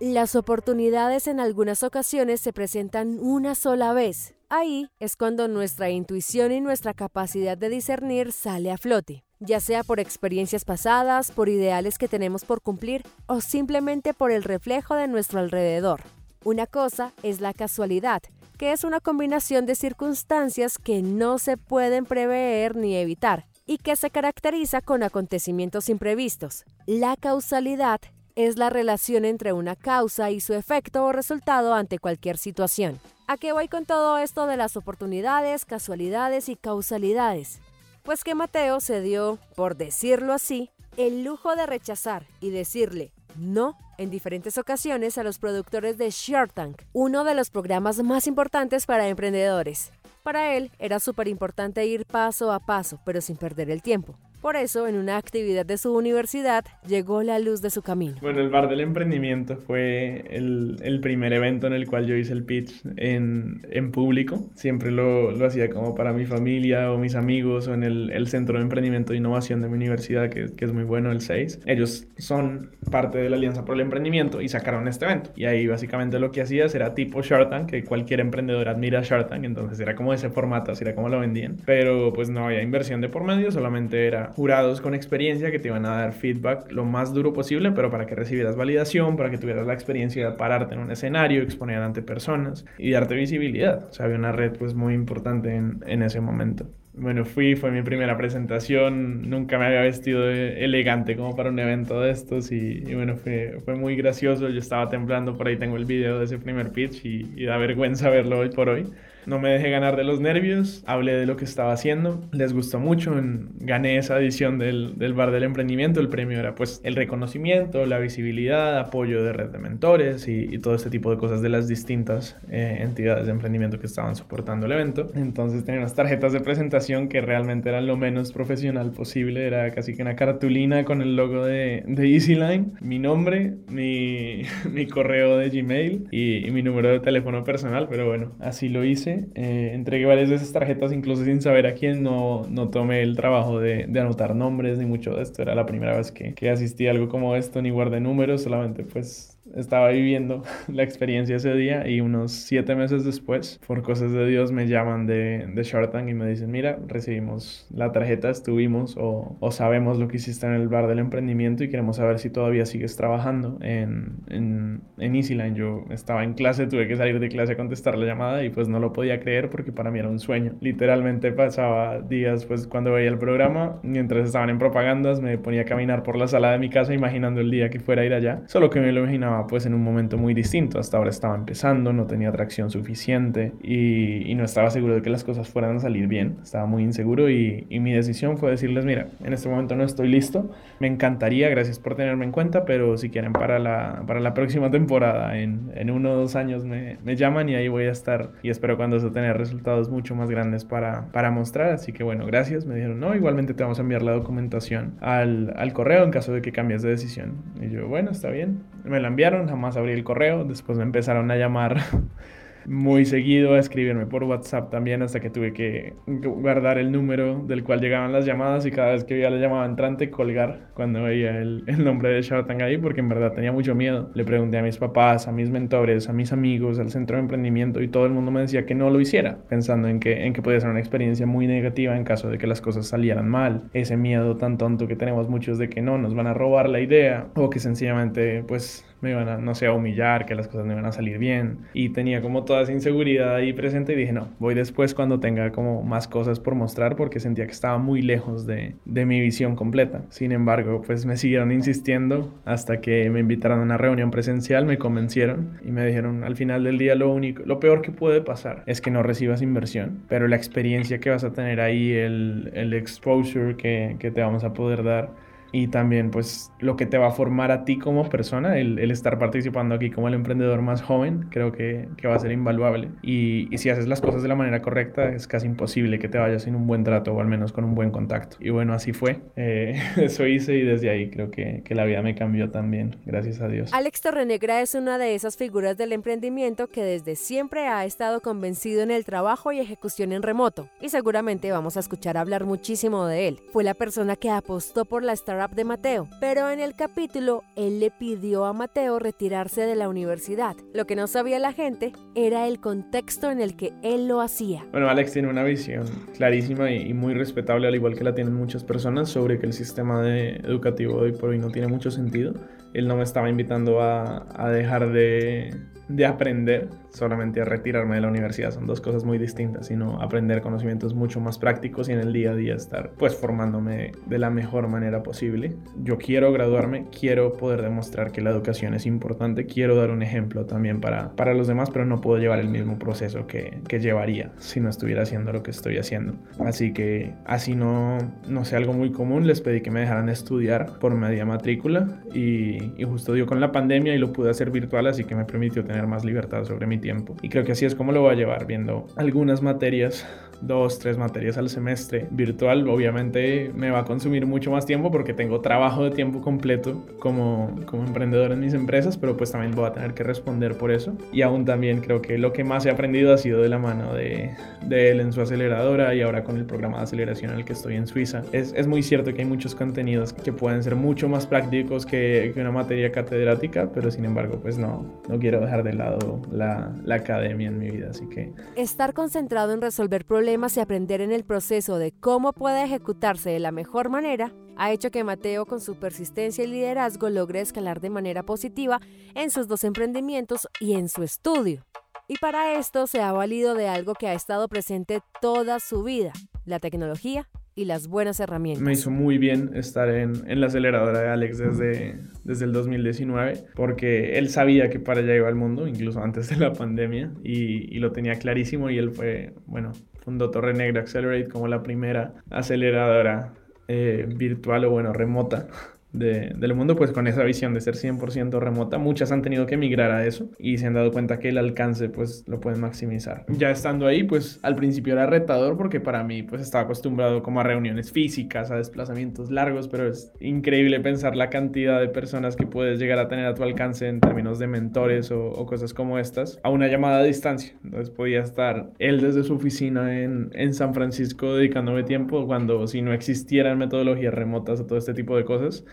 Las 0.00 0.36
oportunidades 0.36 1.26
en 1.26 1.40
algunas 1.40 1.82
ocasiones 1.82 2.40
se 2.40 2.52
presentan 2.52 3.18
una 3.20 3.54
sola 3.54 3.92
vez. 3.92 4.34
Ahí 4.48 4.88
es 5.00 5.16
cuando 5.16 5.48
nuestra 5.48 5.90
intuición 5.90 6.52
y 6.52 6.60
nuestra 6.60 6.94
capacidad 6.94 7.58
de 7.58 7.68
discernir 7.68 8.32
sale 8.32 8.70
a 8.70 8.78
flote, 8.78 9.24
ya 9.40 9.58
sea 9.60 9.82
por 9.82 9.98
experiencias 9.98 10.64
pasadas, 10.64 11.32
por 11.32 11.48
ideales 11.48 11.98
que 11.98 12.08
tenemos 12.08 12.44
por 12.44 12.60
cumplir 12.62 13.02
o 13.26 13.40
simplemente 13.40 14.14
por 14.14 14.30
el 14.30 14.44
reflejo 14.44 14.94
de 14.94 15.08
nuestro 15.08 15.40
alrededor. 15.40 16.00
Una 16.44 16.66
cosa 16.66 17.12
es 17.24 17.40
la 17.40 17.52
casualidad 17.52 18.22
que 18.56 18.72
es 18.72 18.84
una 18.84 19.00
combinación 19.00 19.66
de 19.66 19.74
circunstancias 19.74 20.78
que 20.78 21.02
no 21.02 21.38
se 21.38 21.56
pueden 21.56 22.06
prever 22.06 22.76
ni 22.76 22.96
evitar 22.96 23.46
y 23.66 23.78
que 23.78 23.96
se 23.96 24.10
caracteriza 24.10 24.80
con 24.80 25.02
acontecimientos 25.02 25.88
imprevistos. 25.88 26.64
La 26.86 27.16
causalidad 27.16 28.00
es 28.36 28.58
la 28.58 28.70
relación 28.70 29.24
entre 29.24 29.52
una 29.52 29.74
causa 29.74 30.30
y 30.30 30.40
su 30.40 30.52
efecto 30.52 31.04
o 31.06 31.12
resultado 31.12 31.74
ante 31.74 31.98
cualquier 31.98 32.36
situación. 32.36 33.00
¿A 33.26 33.38
qué 33.38 33.52
voy 33.52 33.66
con 33.66 33.86
todo 33.86 34.18
esto 34.18 34.46
de 34.46 34.58
las 34.58 34.76
oportunidades, 34.76 35.64
casualidades 35.64 36.48
y 36.48 36.54
causalidades? 36.54 37.60
Pues 38.04 38.22
que 38.22 38.34
Mateo 38.34 38.80
se 38.80 39.00
dio, 39.00 39.38
por 39.56 39.76
decirlo 39.76 40.34
así, 40.34 40.70
el 40.96 41.24
lujo 41.24 41.56
de 41.56 41.66
rechazar 41.66 42.24
y 42.40 42.50
decirle 42.50 43.10
no 43.36 43.76
en 43.98 44.10
diferentes 44.10 44.58
ocasiones 44.58 45.18
a 45.18 45.24
los 45.24 45.38
productores 45.38 45.98
de 45.98 46.10
Shark 46.10 46.52
Tank, 46.52 46.82
uno 46.92 47.24
de 47.24 47.34
los 47.34 47.50
programas 47.50 48.02
más 48.02 48.26
importantes 48.26 48.86
para 48.86 49.08
emprendedores. 49.08 49.92
Para 50.22 50.54
él 50.54 50.70
era 50.78 51.00
súper 51.00 51.28
importante 51.28 51.86
ir 51.86 52.04
paso 52.04 52.52
a 52.52 52.60
paso, 52.60 53.00
pero 53.04 53.20
sin 53.20 53.36
perder 53.36 53.70
el 53.70 53.82
tiempo. 53.82 54.16
Por 54.40 54.56
eso, 54.56 54.86
en 54.86 54.96
una 54.96 55.16
actividad 55.16 55.66
de 55.66 55.78
su 55.78 55.94
universidad, 55.94 56.64
llegó 56.86 57.22
la 57.22 57.38
luz 57.38 57.62
de 57.62 57.70
su 57.70 57.82
camino. 57.82 58.16
Bueno, 58.20 58.40
el 58.40 58.50
Bar 58.50 58.68
del 58.68 58.80
Emprendimiento 58.80 59.56
fue 59.56 60.24
el, 60.30 60.76
el 60.82 61.00
primer 61.00 61.32
evento 61.32 61.66
en 61.66 61.72
el 61.72 61.86
cual 61.86 62.06
yo 62.06 62.14
hice 62.14 62.32
el 62.32 62.44
pitch 62.44 62.82
en, 62.96 63.66
en 63.70 63.90
público. 63.90 64.48
Siempre 64.54 64.90
lo, 64.90 65.32
lo, 65.32 65.46
hacía 65.46 65.68
como 65.70 65.94
para 65.94 66.12
mi 66.12 66.26
familia 66.26 66.92
o 66.92 66.98
mis 66.98 67.14
amigos 67.14 67.66
o 67.68 67.74
en 67.74 67.82
el, 67.82 68.10
el 68.10 68.28
Centro 68.28 68.58
de 68.58 68.62
Emprendimiento 68.62 69.12
e 69.12 69.16
Innovación 69.16 69.62
de 69.62 69.68
mi 69.68 69.74
universidad, 69.74 70.28
que, 70.28 70.52
que, 70.54 70.64
es 70.64 70.72
muy 70.72 70.84
bueno, 70.84 71.10
el 71.10 71.20
6. 71.20 71.60
Ellos 71.66 72.06
son 72.18 72.70
parte 72.90 73.18
de 73.18 73.30
la 73.30 73.36
Alianza 73.36 73.64
por 73.64 73.74
el 73.74 73.80
Emprendimiento 73.80 74.40
y 74.40 74.48
sacaron 74.48 74.86
este 74.86 75.06
evento. 75.06 75.30
Y 75.34 75.46
ahí 75.46 75.66
básicamente 75.66 76.18
lo 76.18 76.30
que 76.30 76.42
hacías 76.42 76.74
era 76.74 76.94
tipo 76.94 77.22
Shark 77.22 77.50
Tank, 77.50 77.70
que 77.70 77.84
cualquier 77.84 78.20
emprendedor 78.20 78.68
admira 78.68 79.02
Shark 79.02 79.28
Tank, 79.28 79.44
entonces 79.44 79.80
era 79.80 79.94
como 79.94 80.12
ese 80.12 80.30
formato, 80.30 80.72
así 80.72 80.84
era 80.84 80.94
como 80.94 81.08
lo 81.08 81.20
vendían. 81.20 81.56
Pero 81.64 82.12
pues 82.12 82.30
no 82.30 82.46
había 82.46 82.62
inversión 82.62 83.00
de 83.00 83.08
por 83.08 83.24
medio, 83.24 83.50
solamente 83.50 84.06
era 84.06 84.25
jurados 84.34 84.80
con 84.80 84.94
experiencia 84.94 85.50
que 85.50 85.58
te 85.58 85.68
iban 85.68 85.86
a 85.86 85.96
dar 85.96 86.12
feedback 86.12 86.70
lo 86.72 86.84
más 86.84 87.12
duro 87.12 87.32
posible, 87.32 87.72
pero 87.72 87.90
para 87.90 88.06
que 88.06 88.14
recibieras 88.14 88.56
validación, 88.56 89.16
para 89.16 89.30
que 89.30 89.38
tuvieras 89.38 89.66
la 89.66 89.74
experiencia 89.74 90.30
de 90.30 90.36
pararte 90.36 90.74
en 90.74 90.80
un 90.80 90.90
escenario, 90.90 91.42
exponer 91.42 91.78
ante 91.78 92.02
personas 92.02 92.64
y 92.78 92.90
darte 92.90 93.14
visibilidad. 93.14 93.86
O 93.90 93.92
sea, 93.92 94.06
había 94.06 94.18
una 94.18 94.32
red 94.32 94.52
pues 94.58 94.74
muy 94.74 94.94
importante 94.94 95.54
en, 95.54 95.82
en 95.86 96.02
ese 96.02 96.20
momento. 96.20 96.66
Bueno, 96.98 97.26
fui, 97.26 97.56
fue 97.56 97.70
mi 97.70 97.82
primera 97.82 98.16
presentación, 98.16 99.28
nunca 99.28 99.58
me 99.58 99.66
había 99.66 99.82
vestido 99.82 100.30
elegante 100.30 101.14
como 101.14 101.36
para 101.36 101.50
un 101.50 101.58
evento 101.58 102.00
de 102.00 102.10
estos 102.10 102.50
y, 102.52 102.84
y, 102.86 102.94
bueno, 102.94 103.16
fue, 103.16 103.58
fue 103.66 103.74
muy 103.74 103.96
gracioso, 103.96 104.48
yo 104.48 104.58
estaba 104.58 104.88
temblando, 104.88 105.36
por 105.36 105.46
ahí 105.46 105.58
tengo 105.58 105.76
el 105.76 105.84
video 105.84 106.18
de 106.18 106.24
ese 106.24 106.38
primer 106.38 106.72
pitch 106.72 107.04
y, 107.04 107.34
y 107.36 107.44
da 107.44 107.58
vergüenza 107.58 108.08
verlo 108.08 108.38
hoy 108.38 108.48
por 108.48 108.70
hoy. 108.70 108.90
No 109.26 109.40
me 109.40 109.50
dejé 109.50 109.70
ganar 109.70 109.96
de 109.96 110.04
los 110.04 110.20
nervios, 110.20 110.84
hablé 110.86 111.14
de 111.14 111.26
lo 111.26 111.36
que 111.36 111.44
estaba 111.44 111.72
haciendo, 111.72 112.20
les 112.32 112.52
gustó 112.52 112.78
mucho, 112.78 113.14
gané 113.58 113.98
esa 113.98 114.18
edición 114.18 114.58
del, 114.58 114.96
del, 114.98 115.14
Bar 115.14 115.32
del 115.32 115.42
Emprendimiento, 115.42 115.98
el 116.00 116.08
premio 116.08 116.38
era 116.38 116.54
pues 116.54 116.80
el 116.84 116.94
reconocimiento, 116.94 117.86
la 117.86 117.98
visibilidad, 117.98 118.78
apoyo 118.78 119.24
de 119.24 119.32
red 119.32 119.50
de 119.50 119.58
mentores 119.58 120.28
y, 120.28 120.56
todo 120.56 120.74
este 120.74 120.90
tipo 120.90 121.10
de 121.10 121.18
cosas 121.18 121.42
de 121.42 121.50
las 121.50 121.68
distintas 121.68 122.36
eh, 122.50 122.78
entidades 122.80 123.26
de 123.26 123.32
emprendimiento 123.32 123.78
que 123.78 123.86
estaban 123.86 124.16
soportando 124.16 124.64
el 124.66 124.72
evento. 124.72 125.08
Entonces 125.14 125.64
tenía 125.64 125.80
unas 125.80 125.94
tarjetas 125.94 126.32
de 126.32 126.40
presentación 126.40 127.08
que 127.08 127.20
realmente 127.20 127.68
eran 127.68 127.86
lo 127.86 127.96
menos 127.96 128.32
profesional 128.32 128.92
posible, 128.92 129.46
era 129.46 129.70
casi 129.72 129.94
que 129.94 130.02
una 130.02 130.16
cartulina 130.16 130.84
con 130.84 131.02
el 131.02 131.14
logo 131.14 131.44
de, 131.44 131.84
de 131.86 132.14
EasyLine, 132.14 132.72
mi 132.80 132.98
nombre, 132.98 133.56
mi, 133.68 134.42
mi 134.72 134.86
correo 134.86 135.36
de 135.36 135.50
Gmail 135.50 136.08
y 136.10 136.50
mi 136.52 136.62
número 136.62 136.88
de 136.88 137.00
teléfono 137.00 137.44
personal, 137.44 137.86
pero 137.90 138.06
bueno, 138.06 138.32
así 138.40 138.68
lo 138.68 138.84
hice 138.84 139.15
eh, 139.34 139.70
entregué 139.74 140.06
varias 140.06 140.28
de 140.28 140.36
esas 140.36 140.52
tarjetas 140.52 140.92
incluso 140.92 141.24
sin 141.24 141.40
saber 141.40 141.66
a 141.66 141.74
quién, 141.74 142.02
no, 142.02 142.42
no 142.48 142.70
tomé 142.70 143.02
el 143.02 143.16
trabajo 143.16 143.60
de, 143.60 143.84
anotar 143.98 144.34
nombres 144.34 144.78
ni 144.78 144.86
mucho 144.86 145.14
de 145.14 145.22
esto, 145.22 145.42
era 145.42 145.54
la 145.54 145.66
primera 145.66 145.96
vez 145.96 146.12
que, 146.12 146.34
que 146.34 146.50
asistí 146.50 146.86
a 146.86 146.90
algo 146.90 147.08
como 147.08 147.36
esto, 147.36 147.62
ni 147.62 147.70
guardé 147.70 148.00
números, 148.00 148.42
solamente 148.42 148.84
pues 148.84 149.35
estaba 149.54 149.88
viviendo 149.90 150.42
la 150.72 150.82
experiencia 150.82 151.36
ese 151.36 151.54
día 151.54 151.88
y 151.88 152.00
unos 152.00 152.32
siete 152.32 152.74
meses 152.74 153.04
después, 153.04 153.60
por 153.66 153.82
cosas 153.82 154.12
de 154.12 154.26
Dios, 154.26 154.52
me 154.52 154.66
llaman 154.66 155.06
de, 155.06 155.46
de 155.52 155.62
Shark 155.62 155.92
Tank 155.92 156.08
y 156.08 156.14
me 156.14 156.28
dicen, 156.28 156.50
mira, 156.50 156.78
recibimos 156.86 157.66
la 157.70 157.92
tarjeta, 157.92 158.30
estuvimos 158.30 158.96
o, 158.96 159.36
o, 159.40 159.50
sabemos 159.50 159.98
lo 159.98 160.08
que 160.08 160.16
hiciste 160.16 160.46
en 160.46 160.52
el 160.52 160.68
bar 160.68 160.86
del 160.86 160.98
emprendimiento 160.98 161.64
y 161.64 161.70
queremos 161.70 161.96
saber 161.96 162.18
si 162.18 162.30
todavía 162.30 162.66
sigues 162.66 162.96
trabajando 162.96 163.58
en, 163.60 164.16
en, 164.28 164.82
en 164.98 165.14
EasyLine. 165.16 165.54
Yo 165.54 165.84
estaba 165.90 166.24
en 166.24 166.34
clase, 166.34 166.66
tuve 166.66 166.88
que 166.88 166.96
salir 166.96 167.20
de 167.20 167.28
clase 167.28 167.52
a 167.52 167.56
contestar 167.56 167.96
la 167.96 168.06
llamada 168.06 168.44
y 168.44 168.50
pues 168.50 168.68
no 168.68 168.80
lo 168.80 168.92
podía 168.92 169.20
creer 169.20 169.50
porque 169.50 169.72
para 169.72 169.90
mí 169.90 169.98
era 169.98 170.08
un 170.08 170.18
sueño. 170.18 170.54
Literalmente 170.60 171.32
pasaba 171.32 172.00
días 172.00 172.44
pues 172.44 172.66
cuando 172.66 172.92
veía 172.92 173.08
el 173.08 173.18
programa, 173.18 173.80
mientras 173.82 174.26
estaban 174.26 174.50
en 174.50 174.58
propagandas, 174.58 175.20
me 175.20 175.38
ponía 175.38 175.62
a 175.62 175.64
caminar 175.64 176.02
por 176.02 176.16
la 176.16 176.28
sala 176.28 176.52
de 176.52 176.58
mi 176.58 176.70
casa 176.70 176.94
imaginando 176.94 177.40
el 177.40 177.50
día 177.50 177.70
que 177.70 177.80
fuera 177.80 178.02
a 178.02 178.04
ir 178.04 178.14
allá, 178.14 178.42
solo 178.46 178.70
que 178.70 178.80
me 178.80 178.92
lo 178.92 179.00
imaginaba 179.00 179.35
pues 179.46 179.66
en 179.66 179.74
un 179.74 179.82
momento 179.82 180.16
muy 180.16 180.34
distinto. 180.34 180.78
Hasta 180.78 180.96
ahora 180.96 181.10
estaba 181.10 181.34
empezando, 181.34 181.92
no 181.92 182.06
tenía 182.06 182.28
atracción 182.28 182.70
suficiente 182.70 183.52
y, 183.62 184.34
no 184.36 184.44
estaba 184.44 184.68
seguro 184.68 184.94
de 184.94 185.00
que 185.00 185.08
las 185.08 185.24
cosas 185.24 185.48
fueran 185.48 185.76
a 185.76 185.80
salir 185.80 186.08
bien. 186.08 186.36
Estaba 186.42 186.66
muy 186.66 186.82
inseguro 186.82 187.30
y, 187.30 187.66
y, 187.70 187.80
mi 187.80 187.92
decisión 187.92 188.36
fue 188.36 188.50
decirles, 188.50 188.84
mira, 188.84 189.08
en 189.24 189.32
este 189.32 189.48
momento 189.48 189.74
no 189.76 189.84
estoy 189.84 190.08
listo. 190.08 190.50
Me 190.78 190.86
encantaría, 190.86 191.48
gracias 191.48 191.78
por 191.78 191.94
tenerme 191.94 192.26
en 192.26 192.32
cuenta, 192.32 192.66
pero 192.66 192.98
si 192.98 193.08
quieren 193.08 193.32
para 193.32 193.58
la, 193.58 194.02
para 194.06 194.20
la 194.20 194.34
próxima 194.34 194.70
temporada, 194.70 195.38
en, 195.38 195.72
en 195.74 195.90
uno 195.90 196.12
o 196.12 196.16
dos 196.16 196.36
años 196.36 196.66
me, 196.66 196.98
me, 197.02 197.16
llaman 197.16 197.48
y 197.48 197.54
ahí 197.54 197.68
voy 197.68 197.84
a 197.84 197.92
estar 197.92 198.32
y 198.42 198.50
espero 198.50 198.76
cuando 198.76 198.96
eso 198.96 199.10
tener 199.10 199.38
resultados 199.38 199.88
mucho 199.88 200.14
más 200.14 200.28
grandes 200.28 200.64
para, 200.66 201.06
para 201.12 201.30
mostrar. 201.30 201.72
Así 201.72 201.92
que 201.92 202.04
bueno, 202.04 202.26
gracias. 202.26 202.66
Me 202.66 202.74
dijeron, 202.74 203.00
no, 203.00 203.14
igualmente 203.14 203.54
te 203.54 203.62
vamos 203.62 203.78
a 203.78 203.82
enviar 203.82 204.02
la 204.02 204.12
documentación 204.12 204.96
al, 205.00 205.54
al 205.56 205.72
correo 205.72 206.04
en 206.04 206.10
caso 206.10 206.32
de 206.32 206.42
que 206.42 206.52
cambies 206.52 206.82
de 206.82 206.90
decisión. 206.90 207.36
Y 207.60 207.70
yo, 207.70 207.88
bueno, 207.88 208.10
está 208.10 208.30
bien. 208.30 208.60
Me 208.86 209.00
la 209.00 209.08
enviaron, 209.08 209.48
jamás 209.48 209.76
abrí 209.76 209.92
el 209.92 210.04
correo, 210.04 210.44
después 210.44 210.78
me 210.78 210.84
empezaron 210.84 211.30
a 211.30 211.36
llamar 211.36 211.80
muy 212.68 213.04
seguido 213.04 213.54
a 213.54 213.58
escribirme 213.58 214.06
por 214.06 214.24
WhatsApp 214.24 214.70
también 214.70 215.02
hasta 215.02 215.20
que 215.20 215.30
tuve 215.30 215.52
que 215.52 215.94
guardar 216.06 216.78
el 216.78 216.92
número 216.92 217.44
del 217.46 217.64
cual 217.64 217.80
llegaban 217.80 218.12
las 218.12 218.26
llamadas 218.26 218.66
y 218.66 218.70
cada 218.70 218.92
vez 218.92 219.04
que 219.04 219.14
veía 219.14 219.30
la 219.30 219.38
llamada 219.38 219.66
entrante 219.66 220.10
colgar 220.10 220.68
cuando 220.74 221.02
veía 221.02 221.38
el, 221.38 221.64
el 221.66 221.84
nombre 221.84 222.10
de 222.10 222.22
Shark 222.22 222.46
Tank 222.46 222.62
ahí 222.62 222.78
porque 222.78 223.00
en 223.00 223.08
verdad 223.08 223.32
tenía 223.32 223.52
mucho 223.52 223.74
miedo. 223.74 224.10
Le 224.14 224.24
pregunté 224.24 224.58
a 224.58 224.62
mis 224.62 224.78
papás, 224.78 225.28
a 225.28 225.32
mis 225.32 225.50
mentores, 225.50 226.08
a 226.08 226.12
mis 226.12 226.32
amigos, 226.32 226.78
al 226.78 226.90
centro 226.90 227.16
de 227.16 227.22
emprendimiento 227.22 227.82
y 227.82 227.88
todo 227.88 228.06
el 228.06 228.12
mundo 228.12 228.30
me 228.30 228.40
decía 228.40 228.66
que 228.66 228.74
no 228.74 228.90
lo 228.90 229.00
hiciera, 229.00 229.38
pensando 229.48 229.88
en 229.88 230.00
que, 230.00 230.26
en 230.26 230.32
que 230.32 230.42
podía 230.42 230.60
ser 230.60 230.70
una 230.70 230.80
experiencia 230.80 231.26
muy 231.26 231.46
negativa 231.46 231.96
en 231.96 232.04
caso 232.04 232.28
de 232.28 232.38
que 232.38 232.46
las 232.46 232.60
cosas 232.60 232.86
salieran 232.86 233.28
mal. 233.28 233.64
Ese 233.72 233.96
miedo 233.96 234.36
tan 234.36 234.58
tonto 234.58 234.88
que 234.88 234.96
tenemos 234.96 235.28
muchos 235.28 235.58
de 235.58 235.68
que 235.68 235.82
no, 235.82 235.98
nos 235.98 236.14
van 236.14 236.26
a 236.26 236.34
robar 236.34 236.68
la 236.68 236.80
idea 236.80 237.28
o 237.34 237.50
que 237.50 237.58
sencillamente 237.58 238.42
pues 238.46 238.84
me 239.06 239.12
iban 239.12 239.28
a, 239.28 239.38
no 239.38 239.54
sé, 239.54 239.66
a 239.66 239.72
humillar, 239.72 240.26
que 240.26 240.34
las 240.34 240.48
cosas 240.48 240.66
no 240.66 240.72
iban 240.72 240.84
a 240.84 240.92
salir 240.92 241.18
bien. 241.18 241.58
Y 241.72 241.90
tenía 241.90 242.20
como 242.20 242.44
toda 242.44 242.62
esa 242.62 242.72
inseguridad 242.72 243.34
ahí 243.34 243.52
presente 243.52 243.92
y 243.92 243.96
dije, 243.96 244.12
no, 244.12 244.28
voy 244.38 244.54
después 244.54 244.94
cuando 244.94 245.20
tenga 245.20 245.52
como 245.52 245.82
más 245.82 246.08
cosas 246.08 246.40
por 246.40 246.54
mostrar 246.54 246.96
porque 246.96 247.20
sentía 247.20 247.46
que 247.46 247.52
estaba 247.52 247.78
muy 247.78 248.02
lejos 248.02 248.46
de, 248.46 248.74
de 248.84 249.06
mi 249.06 249.20
visión 249.20 249.56
completa. 249.56 250.02
Sin 250.10 250.32
embargo, 250.32 250.82
pues 250.84 251.06
me 251.06 251.16
siguieron 251.16 251.52
insistiendo 251.52 252.34
hasta 252.44 252.80
que 252.80 253.08
me 253.10 253.20
invitaron 253.20 253.60
a 253.60 253.62
una 253.62 253.78
reunión 253.78 254.10
presencial, 254.10 254.66
me 254.66 254.78
convencieron 254.78 255.58
y 255.64 255.70
me 255.70 255.86
dijeron, 255.86 256.24
al 256.24 256.36
final 256.36 256.64
del 256.64 256.78
día 256.78 256.94
lo 256.94 257.12
único, 257.12 257.42
lo 257.46 257.60
peor 257.60 257.82
que 257.82 257.92
puede 257.92 258.20
pasar 258.20 258.62
es 258.66 258.80
que 258.80 258.90
no 258.90 259.02
recibas 259.02 259.42
inversión, 259.42 260.02
pero 260.08 260.28
la 260.28 260.36
experiencia 260.36 260.98
que 260.98 261.10
vas 261.10 261.24
a 261.24 261.32
tener 261.32 261.60
ahí, 261.60 261.92
el, 261.92 262.50
el 262.54 262.74
exposure 262.74 263.56
que, 263.56 263.96
que 263.98 264.10
te 264.10 264.20
vamos 264.20 264.44
a 264.44 264.52
poder 264.52 264.82
dar, 264.82 265.10
y 265.56 265.68
también 265.68 266.10
pues 266.10 266.52
lo 266.58 266.76
que 266.76 266.84
te 266.84 266.98
va 266.98 267.06
a 267.06 267.10
formar 267.10 267.50
a 267.50 267.64
ti 267.64 267.78
como 267.78 268.06
persona, 268.10 268.58
el, 268.58 268.78
el 268.78 268.90
estar 268.90 269.18
participando 269.18 269.74
aquí 269.74 269.90
como 269.90 270.08
el 270.08 270.12
emprendedor 270.12 270.60
más 270.60 270.82
joven, 270.82 271.28
creo 271.30 271.50
que, 271.50 271.88
que 271.96 272.06
va 272.06 272.14
a 272.14 272.18
ser 272.18 272.30
invaluable. 272.32 272.90
Y, 273.02 273.48
y, 273.50 273.56
si 273.56 273.70
haces 273.70 273.88
las 273.88 274.02
cosas 274.02 274.20
de 274.20 274.28
la 274.28 274.34
manera 274.34 274.60
correcta, 274.60 275.10
es 275.12 275.26
casi 275.26 275.46
imposible 275.46 275.98
que 275.98 276.08
te 276.08 276.18
vayas 276.18 276.42
sin 276.42 276.54
un 276.56 276.66
buen 276.66 276.84
trato 276.84 277.14
o 277.14 277.20
al 277.22 277.26
menos 277.26 277.52
con 277.52 277.64
un 277.64 277.74
buen 277.74 277.90
contacto. 277.90 278.36
Y 278.38 278.50
bueno, 278.50 278.74
así 278.74 278.92
fue. 278.92 279.20
Eh, 279.36 279.80
eso 279.96 280.26
hice 280.26 280.56
y 280.56 280.62
desde 280.62 280.90
ahí 280.90 281.08
creo 281.08 281.30
que, 281.30 281.62
que, 281.64 281.74
la 281.74 281.86
vida 281.86 282.02
me 282.02 282.14
cambió 282.14 282.50
también, 282.50 282.96
gracias 283.06 283.40
a 283.40 283.48
Dios. 283.48 283.72
Alex 283.72 284.02
Torrenegra 284.02 284.60
es 284.60 284.74
una 284.74 284.98
de 284.98 285.14
esas 285.14 285.38
figuras 285.38 285.78
del 285.78 285.92
emprendimiento 285.94 286.66
que 286.66 286.82
desde 286.82 287.16
siempre 287.16 287.66
ha 287.66 287.86
estado 287.86 288.20
convencido 288.20 288.82
en 288.82 288.90
el 288.90 289.06
trabajo 289.06 289.52
y 289.52 289.60
ejecución 289.60 290.12
en 290.12 290.22
remoto. 290.22 290.68
Y 290.82 290.90
seguramente 290.90 291.50
vamos 291.50 291.78
a 291.78 291.80
escuchar 291.80 292.18
hablar 292.18 292.44
muchísimo 292.44 293.06
de 293.06 293.28
él. 293.28 293.40
Fue 293.52 293.64
la 293.64 293.72
persona 293.72 294.16
que 294.16 294.28
apostó 294.28 294.84
por 294.84 295.02
la 295.02 295.14
startup 295.14 295.45
de 295.54 295.64
Mateo, 295.64 296.08
pero 296.20 296.50
en 296.50 296.60
el 296.60 296.74
capítulo 296.74 297.42
él 297.56 297.80
le 297.80 297.90
pidió 297.90 298.44
a 298.44 298.52
Mateo 298.52 298.98
retirarse 298.98 299.62
de 299.62 299.76
la 299.76 299.88
universidad. 299.88 300.56
Lo 300.74 300.86
que 300.86 300.96
no 300.96 301.06
sabía 301.06 301.38
la 301.38 301.52
gente 301.52 301.92
era 302.14 302.46
el 302.46 302.60
contexto 302.60 303.30
en 303.30 303.40
el 303.40 303.56
que 303.56 303.72
él 303.82 304.08
lo 304.08 304.20
hacía. 304.20 304.64
Bueno, 304.72 304.88
Alex 304.88 305.12
tiene 305.12 305.28
una 305.28 305.44
visión 305.44 305.86
clarísima 306.16 306.70
y, 306.70 306.92
muy 306.94 307.14
respetable, 307.14 307.68
al 307.68 307.74
igual 307.74 307.96
que 307.96 308.04
la 308.04 308.14
tienen 308.14 308.34
muchas 308.34 308.64
personas, 308.64 309.08
sobre 309.08 309.38
que 309.38 309.46
el 309.46 309.52
sistema 309.52 310.02
educativo 310.06 310.96
hoy 310.96 311.12
por 311.12 311.30
hoy 311.30 311.38
no 311.38 311.50
tiene 311.50 311.68
mucho 311.68 311.90
sentido. 311.90 312.34
Él 312.74 312.88
no 312.88 312.96
me 312.96 313.04
estaba 313.04 313.28
invitando 313.28 313.80
a, 313.80 314.50
dejar 314.50 314.92
de, 314.92 315.54
de 315.88 316.06
aprender 316.06 316.68
solamente 316.96 317.44
retirarme 317.44 317.96
de 317.96 318.00
la 318.00 318.08
universidad. 318.08 318.50
Son 318.50 318.66
dos 318.66 318.80
cosas 318.80 319.04
muy 319.04 319.18
distintas, 319.18 319.66
sino 319.66 320.00
aprender 320.00 320.40
conocimientos 320.40 320.94
mucho 320.94 321.20
más 321.20 321.38
prácticos 321.38 321.88
y 321.88 321.92
en 321.92 322.00
el 322.00 322.12
día 322.12 322.30
a 322.30 322.34
día 322.34 322.54
estar 322.54 322.92
pues 322.96 323.14
formándome 323.14 323.92
de 324.06 324.18
la 324.18 324.30
mejor 324.30 324.68
manera 324.68 325.02
posible. 325.02 325.56
Yo 325.82 325.98
quiero 325.98 326.32
graduarme, 326.32 326.86
quiero 326.98 327.34
poder 327.34 327.62
demostrar 327.62 328.12
que 328.12 328.22
la 328.22 328.30
educación 328.30 328.74
es 328.74 328.86
importante, 328.86 329.46
quiero 329.46 329.76
dar 329.76 329.90
un 329.90 330.02
ejemplo 330.02 330.46
también 330.46 330.80
para, 330.80 331.12
para 331.12 331.34
los 331.34 331.46
demás, 331.46 331.70
pero 331.70 331.84
no 331.84 332.00
puedo 332.00 332.18
llevar 332.18 332.38
el 332.38 332.48
mismo 332.48 332.78
proceso 332.78 333.26
que, 333.26 333.60
que 333.68 333.78
llevaría 333.78 334.32
si 334.38 334.60
no 334.60 334.70
estuviera 334.70 335.02
haciendo 335.02 335.32
lo 335.32 335.42
que 335.42 335.50
estoy 335.50 335.76
haciendo. 335.76 336.14
Así 336.38 336.72
que 336.72 337.12
así 337.26 337.54
no, 337.54 337.98
no 338.26 338.44
sé, 338.44 338.56
algo 338.56 338.72
muy 338.72 338.90
común, 338.90 339.26
les 339.26 339.40
pedí 339.40 339.60
que 339.60 339.70
me 339.70 339.80
dejaran 339.80 340.08
estudiar 340.08 340.78
por 340.78 340.94
media 340.94 341.26
matrícula 341.26 342.00
y, 342.14 342.72
y 342.80 342.84
justo 342.84 343.12
dio 343.12 343.26
con 343.26 343.40
la 343.40 343.52
pandemia 343.52 343.94
y 343.94 343.98
lo 343.98 344.12
pude 344.12 344.30
hacer 344.30 344.50
virtual, 344.50 344.86
así 344.86 345.04
que 345.04 345.14
me 345.14 345.24
permitió 345.24 345.64
tener 345.64 345.86
más 345.86 346.04
libertad 346.04 346.44
sobre 346.44 346.66
mi 346.66 346.78
tiempo. 346.86 347.16
Y 347.20 347.28
creo 347.28 347.42
que 347.42 347.50
así 347.50 347.64
es 347.64 347.74
como 347.74 347.90
lo 347.90 348.02
voy 348.02 348.12
a 348.12 348.14
llevar, 348.14 348.46
viendo 348.46 348.86
algunas 348.94 349.42
materias 349.42 350.06
dos, 350.40 350.78
tres 350.78 350.98
materias 350.98 351.38
al 351.38 351.48
semestre. 351.48 352.06
Virtual 352.10 352.68
obviamente 352.68 353.50
me 353.54 353.70
va 353.70 353.80
a 353.80 353.84
consumir 353.84 354.26
mucho 354.26 354.50
más 354.50 354.66
tiempo 354.66 354.90
porque 354.90 355.12
tengo 355.12 355.40
trabajo 355.40 355.84
de 355.84 355.90
tiempo 355.90 356.20
completo 356.20 356.84
como, 356.98 357.54
como 357.66 357.84
emprendedor 357.84 358.32
en 358.32 358.40
mis 358.40 358.54
empresas, 358.54 358.96
pero 358.96 359.16
pues 359.16 359.32
también 359.32 359.52
voy 359.54 359.66
a 359.66 359.72
tener 359.72 359.94
que 359.94 360.02
responder 360.02 360.56
por 360.56 360.70
eso. 360.70 360.96
Y 361.12 361.22
aún 361.22 361.44
también 361.44 361.80
creo 361.80 362.02
que 362.02 362.18
lo 362.18 362.32
que 362.32 362.44
más 362.44 362.66
he 362.66 362.70
aprendido 362.70 363.12
ha 363.12 363.18
sido 363.18 363.42
de 363.42 363.48
la 363.48 363.58
mano 363.58 363.94
de, 363.94 364.30
de 364.62 364.90
él 364.90 365.00
en 365.00 365.12
su 365.12 365.20
aceleradora 365.20 365.94
y 365.94 366.02
ahora 366.02 366.24
con 366.24 366.36
el 366.36 366.44
programa 366.44 366.78
de 366.78 366.84
aceleración 366.84 367.32
en 367.32 367.38
el 367.38 367.44
que 367.44 367.52
estoy 367.52 367.76
en 367.76 367.86
Suiza. 367.86 368.22
Es, 368.32 368.52
es 368.56 368.66
muy 368.66 368.82
cierto 368.82 369.12
que 369.14 369.22
hay 369.22 369.28
muchos 369.28 369.54
contenidos 369.54 370.12
que 370.12 370.32
pueden 370.32 370.62
ser 370.62 370.76
mucho 370.76 371.08
más 371.08 371.26
prácticos 371.26 371.86
que, 371.86 372.32
que, 372.34 372.40
una 372.40 372.52
materia 372.52 372.92
catedrática, 372.92 373.70
pero 373.72 373.90
sin 373.90 374.04
embargo 374.04 374.38
pues 374.40 374.58
no, 374.58 374.84
no 375.08 375.18
quiero 375.18 375.40
dejar 375.40 375.62
de 375.62 375.72
lado 375.72 376.20
la, 376.30 376.72
la 376.84 376.96
academia 376.96 377.48
en 377.48 377.58
mi 377.58 377.70
vida, 377.70 377.90
así 377.90 378.06
que... 378.08 378.32
Estar 378.56 378.94
concentrado 378.94 379.52
en 379.52 379.60
resolver 379.60 380.04
problemas 380.04 380.56
y 380.56 380.60
aprender 380.60 381.00
en 381.00 381.12
el 381.12 381.24
proceso 381.24 381.78
de 381.78 381.92
cómo 381.92 382.32
puede 382.32 382.64
ejecutarse 382.64 383.30
de 383.30 383.40
la 383.40 383.52
mejor 383.52 383.88
manera, 383.88 384.32
ha 384.56 384.72
hecho 384.72 384.90
que 384.90 385.04
Mateo 385.04 385.46
con 385.46 385.60
su 385.60 385.76
persistencia 385.76 386.44
y 386.44 386.48
liderazgo 386.48 387.10
logre 387.10 387.40
escalar 387.40 387.80
de 387.80 387.90
manera 387.90 388.22
positiva 388.22 388.80
en 389.14 389.30
sus 389.30 389.48
dos 389.48 389.64
emprendimientos 389.64 390.48
y 390.60 390.74
en 390.74 390.88
su 390.88 391.02
estudio. 391.02 391.64
Y 392.08 392.18
para 392.18 392.52
esto 392.54 392.86
se 392.86 393.02
ha 393.02 393.12
valido 393.12 393.54
de 393.54 393.68
algo 393.68 393.94
que 393.94 394.08
ha 394.08 394.14
estado 394.14 394.48
presente 394.48 395.00
toda 395.20 395.58
su 395.58 395.82
vida, 395.82 396.12
la 396.44 396.60
tecnología 396.60 397.28
y 397.56 397.64
las 397.64 397.88
buenas 397.88 398.20
herramientas. 398.20 398.62
Me 398.62 398.74
hizo 398.74 398.90
muy 398.90 399.16
bien 399.16 399.50
estar 399.54 399.88
en, 399.88 400.30
en, 400.30 400.40
la 400.40 400.46
aceleradora 400.46 401.00
de 401.00 401.08
Alex 401.08 401.38
desde, 401.38 401.98
desde 402.22 402.44
el 402.44 402.52
2019, 402.52 403.46
porque 403.54 404.18
él 404.18 404.28
sabía 404.28 404.68
que 404.68 404.78
para 404.78 405.00
allá 405.00 405.16
iba 405.16 405.28
el 405.28 405.34
mundo, 405.34 405.66
incluso 405.66 406.00
antes 406.00 406.28
de 406.28 406.36
la 406.36 406.52
pandemia, 406.52 407.10
y, 407.24 407.74
y 407.74 407.78
lo 407.78 407.92
tenía 407.92 408.16
clarísimo 408.16 408.68
y 408.68 408.76
él 408.76 408.90
fue, 408.90 409.32
bueno, 409.46 409.72
fundó 410.04 410.30
Torre 410.30 410.52
Negra 410.52 410.82
Accelerate 410.82 411.28
como 411.28 411.48
la 411.48 411.62
primera 411.62 412.14
aceleradora 412.30 413.32
eh, 413.68 414.06
virtual 414.06 414.66
o 414.66 414.70
bueno, 414.70 414.92
remota 414.92 415.48
de, 415.92 416.32
del 416.36 416.54
mundo, 416.54 416.76
pues 416.76 416.92
con 416.92 417.06
esa 417.06 417.22
visión 417.24 417.54
de 417.54 417.60
ser 417.60 417.74
100% 417.74 418.38
remota, 418.38 418.78
muchas 418.78 419.12
han 419.12 419.22
tenido 419.22 419.46
que 419.46 419.56
migrar 419.56 419.90
a 419.90 420.06
eso 420.06 420.30
y 420.38 420.58
se 420.58 420.66
han 420.66 420.74
dado 420.74 420.92
cuenta 420.92 421.18
que 421.18 421.30
el 421.30 421.38
alcance 421.38 421.88
pues 421.88 422.24
lo 422.26 422.40
pueden 422.40 422.60
maximizar. 422.60 423.24
Ya 423.28 423.50
estando 423.50 423.86
ahí, 423.86 424.04
pues 424.04 424.38
al 424.42 424.56
principio 424.56 424.92
era 424.92 425.06
retador 425.06 425.56
porque 425.56 425.80
para 425.80 426.02
mí 426.04 426.22
pues 426.22 426.42
estaba 426.42 426.64
acostumbrado 426.64 427.22
como 427.22 427.40
a 427.40 427.44
reuniones 427.44 427.92
físicas, 427.92 428.50
a 428.50 428.56
desplazamientos 428.56 429.30
largos, 429.30 429.68
pero 429.68 429.88
es 429.88 430.12
increíble 430.20 430.80
pensar 430.80 431.16
la 431.16 431.30
cantidad 431.30 431.80
de 431.80 431.88
personas 431.88 432.36
que 432.36 432.46
puedes 432.46 432.78
llegar 432.78 432.98
a 432.98 433.08
tener 433.08 433.26
a 433.26 433.34
tu 433.34 433.42
alcance 433.42 433.88
en 433.88 434.00
términos 434.00 434.38
de 434.38 434.46
mentores 434.46 435.10
o, 435.10 435.28
o 435.28 435.46
cosas 435.46 435.72
como 435.72 435.98
estas 435.98 436.38
a 436.42 436.50
una 436.50 436.68
llamada 436.68 436.98
a 436.98 437.02
distancia. 437.02 437.54
Entonces 437.64 437.90
podía 437.90 438.20
estar 438.20 438.70
él 438.78 439.00
desde 439.00 439.22
su 439.22 439.34
oficina 439.34 440.00
en, 440.00 440.30
en 440.34 440.54
San 440.54 440.74
Francisco 440.74 441.34
dedicándome 441.34 441.82
tiempo 441.84 442.26
cuando 442.26 442.66
si 442.66 442.82
no 442.82 442.92
existieran 442.92 443.58
metodologías 443.58 444.14
remotas 444.14 444.60
o 444.60 444.66
todo 444.66 444.78
este 444.78 444.94
tipo 444.94 445.16
de 445.16 445.24
cosas, 445.24 445.64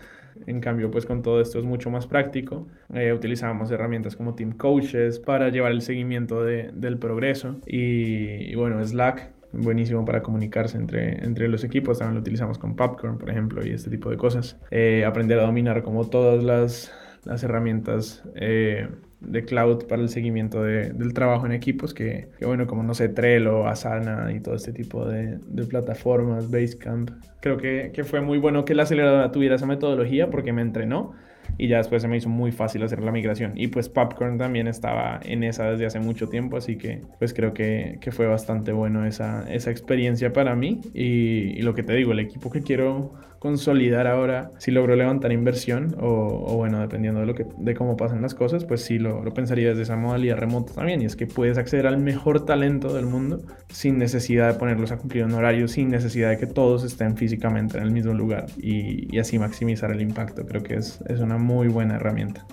en 0.46 0.60
cambio, 0.60 0.90
pues 0.90 1.06
con 1.06 1.22
todo 1.22 1.40
esto 1.40 1.58
es 1.58 1.64
mucho 1.64 1.90
más 1.90 2.06
práctico. 2.06 2.66
Eh, 2.92 3.12
utilizábamos 3.12 3.70
herramientas 3.70 4.16
como 4.16 4.34
Team 4.34 4.52
Coaches 4.52 5.18
para 5.18 5.48
llevar 5.48 5.72
el 5.72 5.82
seguimiento 5.82 6.44
de, 6.44 6.70
del 6.74 6.98
progreso. 6.98 7.56
Y, 7.66 8.50
y, 8.50 8.54
bueno, 8.54 8.84
Slack, 8.84 9.30
buenísimo 9.52 10.04
para 10.04 10.22
comunicarse 10.22 10.76
entre, 10.76 11.24
entre 11.24 11.48
los 11.48 11.64
equipos. 11.64 11.98
También 11.98 12.14
lo 12.14 12.20
utilizamos 12.20 12.58
con 12.58 12.76
Popcorn, 12.76 13.18
por 13.18 13.30
ejemplo, 13.30 13.64
y 13.66 13.70
este 13.70 13.90
tipo 13.90 14.10
de 14.10 14.16
cosas. 14.16 14.58
Eh, 14.70 15.04
aprender 15.04 15.38
a 15.38 15.44
dominar 15.44 15.82
como 15.82 16.08
todas 16.08 16.42
las, 16.42 16.92
las 17.24 17.42
herramientas. 17.42 18.22
Eh, 18.34 18.88
de 19.26 19.44
cloud 19.44 19.86
para 19.86 20.02
el 20.02 20.08
seguimiento 20.08 20.62
de, 20.62 20.90
del 20.90 21.14
trabajo 21.14 21.46
en 21.46 21.52
equipos, 21.52 21.94
que, 21.94 22.28
que, 22.38 22.46
bueno, 22.46 22.66
como 22.66 22.82
no 22.82 22.94
sé, 22.94 23.08
Trello, 23.08 23.66
Asana 23.66 24.32
y 24.32 24.40
todo 24.40 24.54
este 24.54 24.72
tipo 24.72 25.06
de, 25.06 25.38
de 25.46 25.64
plataformas, 25.64 26.50
Basecamp. 26.50 27.10
Creo 27.40 27.56
que, 27.56 27.90
que, 27.94 28.04
fue 28.04 28.20
muy 28.20 28.38
bueno 28.38 28.64
que 28.64 28.74
la 28.74 28.84
aceleradora 28.84 29.30
tuviera 29.32 29.56
esa 29.56 29.66
metodología 29.66 30.30
porque 30.30 30.52
me 30.52 30.62
entrenó 30.62 31.12
y 31.58 31.68
ya 31.68 31.78
después 31.78 32.02
se 32.02 32.08
me 32.08 32.16
hizo 32.16 32.28
muy 32.28 32.52
fácil 32.52 32.82
hacer 32.82 33.02
la 33.02 33.12
migración. 33.12 33.52
Y 33.54 33.68
pues 33.68 33.88
Popcorn 33.88 34.38
también 34.38 34.66
estaba 34.66 35.20
en 35.22 35.44
esa 35.44 35.70
desde 35.70 35.86
hace 35.86 36.00
mucho 36.00 36.28
tiempo, 36.28 36.56
así 36.56 36.76
que 36.76 37.00
pues 37.18 37.34
creo 37.34 37.52
que, 37.54 37.98
que 38.00 38.12
fue 38.12 38.26
bastante 38.26 38.72
bueno 38.72 39.04
esa, 39.06 39.44
esa 39.52 39.70
experiencia 39.70 40.32
para 40.32 40.54
mí. 40.56 40.80
Y, 40.94 41.58
y, 41.58 41.62
lo 41.62 41.74
que 41.74 41.82
te 41.82 41.94
digo, 41.94 42.12
el 42.12 42.20
equipo 42.20 42.50
que 42.50 42.62
quiero 42.62 43.12
consolidar 43.44 44.06
ahora, 44.06 44.52
si 44.56 44.70
logro 44.70 44.96
levantar 44.96 45.30
inversión 45.30 45.94
o, 46.00 46.06
o, 46.06 46.56
bueno, 46.56 46.80
dependiendo 46.80 47.20
de, 47.20 47.26
lo 47.26 47.34
que, 47.34 47.46
de 47.58 47.74
cómo 47.74 47.94
pasan 47.94 48.22
las 48.22 48.34
cosas, 48.34 48.64
pues 48.64 48.80
sí 48.80 48.98
lo, 48.98 49.22
pensaría 49.34 49.68
desde 49.68 49.82
esa 49.82 49.96
modalidad 49.96 50.38
remota 50.38 50.72
también. 50.72 51.02
Y 51.02 51.04
es 51.04 51.14
que 51.14 51.26
puedes 51.26 51.58
acceder 51.58 51.86
al 51.86 51.98
mejor 51.98 52.46
talento 52.46 52.94
del 52.94 53.04
mundo 53.04 53.42
sin 53.68 53.98
necesidad 53.98 54.50
de 54.50 54.58
ponerlos 54.58 54.92
a 54.92 54.96
cumplir 54.96 55.26
un 55.26 55.34
horario, 55.34 55.68
sin 55.68 55.90
necesidad 55.90 56.30
de 56.30 56.38
que 56.38 56.46
todos 56.46 56.84
estén 56.84 57.18
físicamente 57.18 57.76
en 57.76 57.84
el 57.84 57.90
mismo 57.90 58.14
lugar 58.14 58.46
y, 58.56 59.14
y 59.14 59.18
así 59.18 59.38
maximizar 59.38 59.90
el 59.90 60.00
impacto. 60.00 60.46
Creo 60.46 60.62
que 60.62 60.76
es, 60.76 61.02
es 61.06 61.20
una 61.20 61.36
muy 61.36 61.68
buena 61.68 61.96
herramienta. 61.96 62.46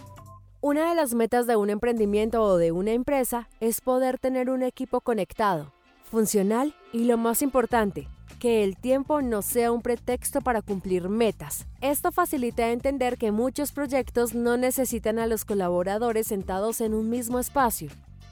Una 0.60 0.89
de 0.89 0.95
las 0.95 1.13
metas 1.13 1.47
de 1.47 1.56
un 1.56 1.69
emprendimiento 1.69 2.43
o 2.43 2.58
de 2.58 2.73
una 2.73 2.91
empresa 2.91 3.47
es 3.62 3.80
poder 3.80 4.19
tener 4.19 4.49
un 4.49 4.62
equipo 4.62 4.99
conectado, 4.99 5.71
funcional 6.04 6.75
y 6.91 7.06
lo 7.06 7.15
más 7.15 7.41
importante, 7.41 8.10
que 8.39 8.63
el 8.63 8.78
tiempo 8.78 9.22
no 9.22 9.41
sea 9.41 9.72
un 9.72 9.82
pretexto 9.82 10.41
para 10.41 10.62
cumplir 10.62 11.10
metas. 11.10 11.65
Esto 11.82 12.12
facilita 12.12 12.72
entender 12.72 13.17
que 13.17 13.32
muchos 13.32 13.72
proyectos 13.72 14.34
no 14.34 14.58
necesitan 14.58 15.20
a 15.20 15.28
los 15.28 15.46
colaboradores 15.46 16.28
sentados 16.28 16.82
en 16.82 16.94
un 16.94 17.10
mismo 17.10 17.39
espacio, 17.39 17.89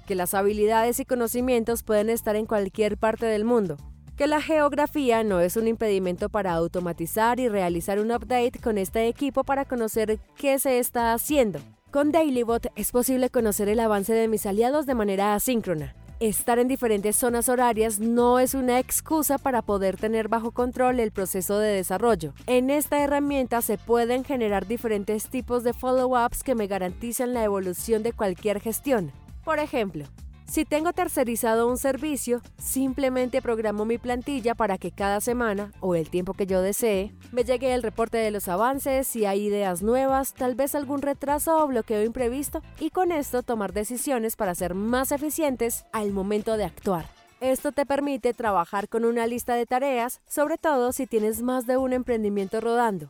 que 0.08 0.16
las 0.16 0.34
habilidades 0.34 1.00
y 1.00 1.06
conocimientos 1.06 1.84
pueden 1.84 2.10
estar 2.10 2.36
en 2.36 2.46
cualquier 2.46 2.98
parte 2.98 3.26
del 3.26 3.46
mundo, 3.46 3.78
que 4.16 4.28
la 4.28 4.42
geografía 4.42 5.24
no 5.24 5.40
es 5.40 5.56
un 5.56 5.68
impedimento 5.68 6.30
para 6.30 6.54
automatizar 6.54 7.40
y 7.40 7.48
realizar 7.48 8.00
un 8.00 8.12
update 8.12 8.60
con 8.62 8.78
este 8.78 9.08
equipo 9.08 9.44
para 9.44 9.66
conocer 9.66 10.20
qué 10.36 10.60
se 10.60 10.80
está 10.80 11.14
haciendo, 11.14 11.60
Con 11.92 12.12
DailyBot 12.12 12.68
es 12.76 12.92
posible 12.92 13.32
conocer 13.32 13.68
el 13.68 13.80
avance 13.80 14.14
de 14.14 14.28
mis 14.28 14.46
aliados 14.46 14.86
de 14.86 14.94
manera 14.94 15.34
asíncrona. 15.34 15.96
Estar 16.20 16.60
en 16.60 16.68
diferentes 16.68 17.16
zonas 17.16 17.48
horarias 17.48 18.00
no 18.00 18.40
es 18.40 18.54
una 18.54 18.78
excusa 18.78 19.38
para 19.38 19.62
poder 19.62 19.96
tener 19.96 20.28
bajo 20.28 20.52
control 20.52 21.00
el 21.00 21.12
proceso 21.12 21.58
de 21.60 21.70
desarrollo. 21.70 22.34
En 22.46 22.70
esta 22.70 23.02
herramienta 23.02 23.62
se 23.62 23.78
pueden 23.78 24.26
generar 24.26 24.68
diferentes 24.68 25.30
tipos 25.30 25.64
de 25.64 25.72
follow-ups 25.72 26.44
que 26.44 26.56
me 26.56 26.68
garantizan 26.68 27.34
la 27.34 27.46
evolución 27.46 28.04
de 28.04 28.12
cualquier 28.12 28.60
gestión. 28.60 29.14
Por 29.46 29.60
ejemplo, 29.60 30.04
si 30.50 30.66
tengo 30.66 30.94
tercerizado 30.94 31.68
un 31.68 31.78
servicio, 31.78 32.42
simplemente 32.58 33.42
programo 33.42 33.86
mi 33.86 34.00
plantilla 34.00 34.56
para 34.56 34.80
que 34.80 34.92
cada 34.92 35.22
semana, 35.22 35.72
o 35.80 35.94
el 35.94 36.10
tiempo 36.10 36.34
que 36.34 36.48
yo 36.48 36.62
desee, 36.62 37.14
me 37.32 37.44
llegue 37.44 37.74
el 37.74 37.84
reporte 37.84 38.18
de 38.18 38.32
los 38.32 38.48
avances, 38.48 39.08
si 39.08 39.26
hay 39.26 39.46
ideas 39.46 39.84
nuevas, 39.84 40.34
tal 40.34 40.56
vez 40.56 40.74
algún 40.74 41.04
retraso 41.04 41.64
o 41.64 41.68
bloqueo 41.68 42.04
imprevisto, 42.04 42.64
y 42.80 42.90
con 42.90 43.12
esto 43.12 43.44
tomar 43.44 43.74
decisiones 43.74 44.36
para 44.36 44.56
ser 44.56 44.74
más 44.74 45.12
eficientes 45.12 45.86
al 45.92 46.12
momento 46.12 46.58
de 46.58 46.66
actuar. 46.66 47.06
Esto 47.42 47.72
te 47.72 47.86
permite 47.86 48.34
trabajar 48.34 48.90
con 48.90 49.06
una 49.06 49.28
lista 49.28 49.54
de 49.54 49.68
tareas, 49.68 50.20
sobre 50.28 50.58
todo 50.58 50.92
si 50.92 51.06
tienes 51.06 51.42
más 51.42 51.68
de 51.68 51.78
un 51.78 51.94
emprendimiento 51.94 52.60
rodando. 52.60 53.10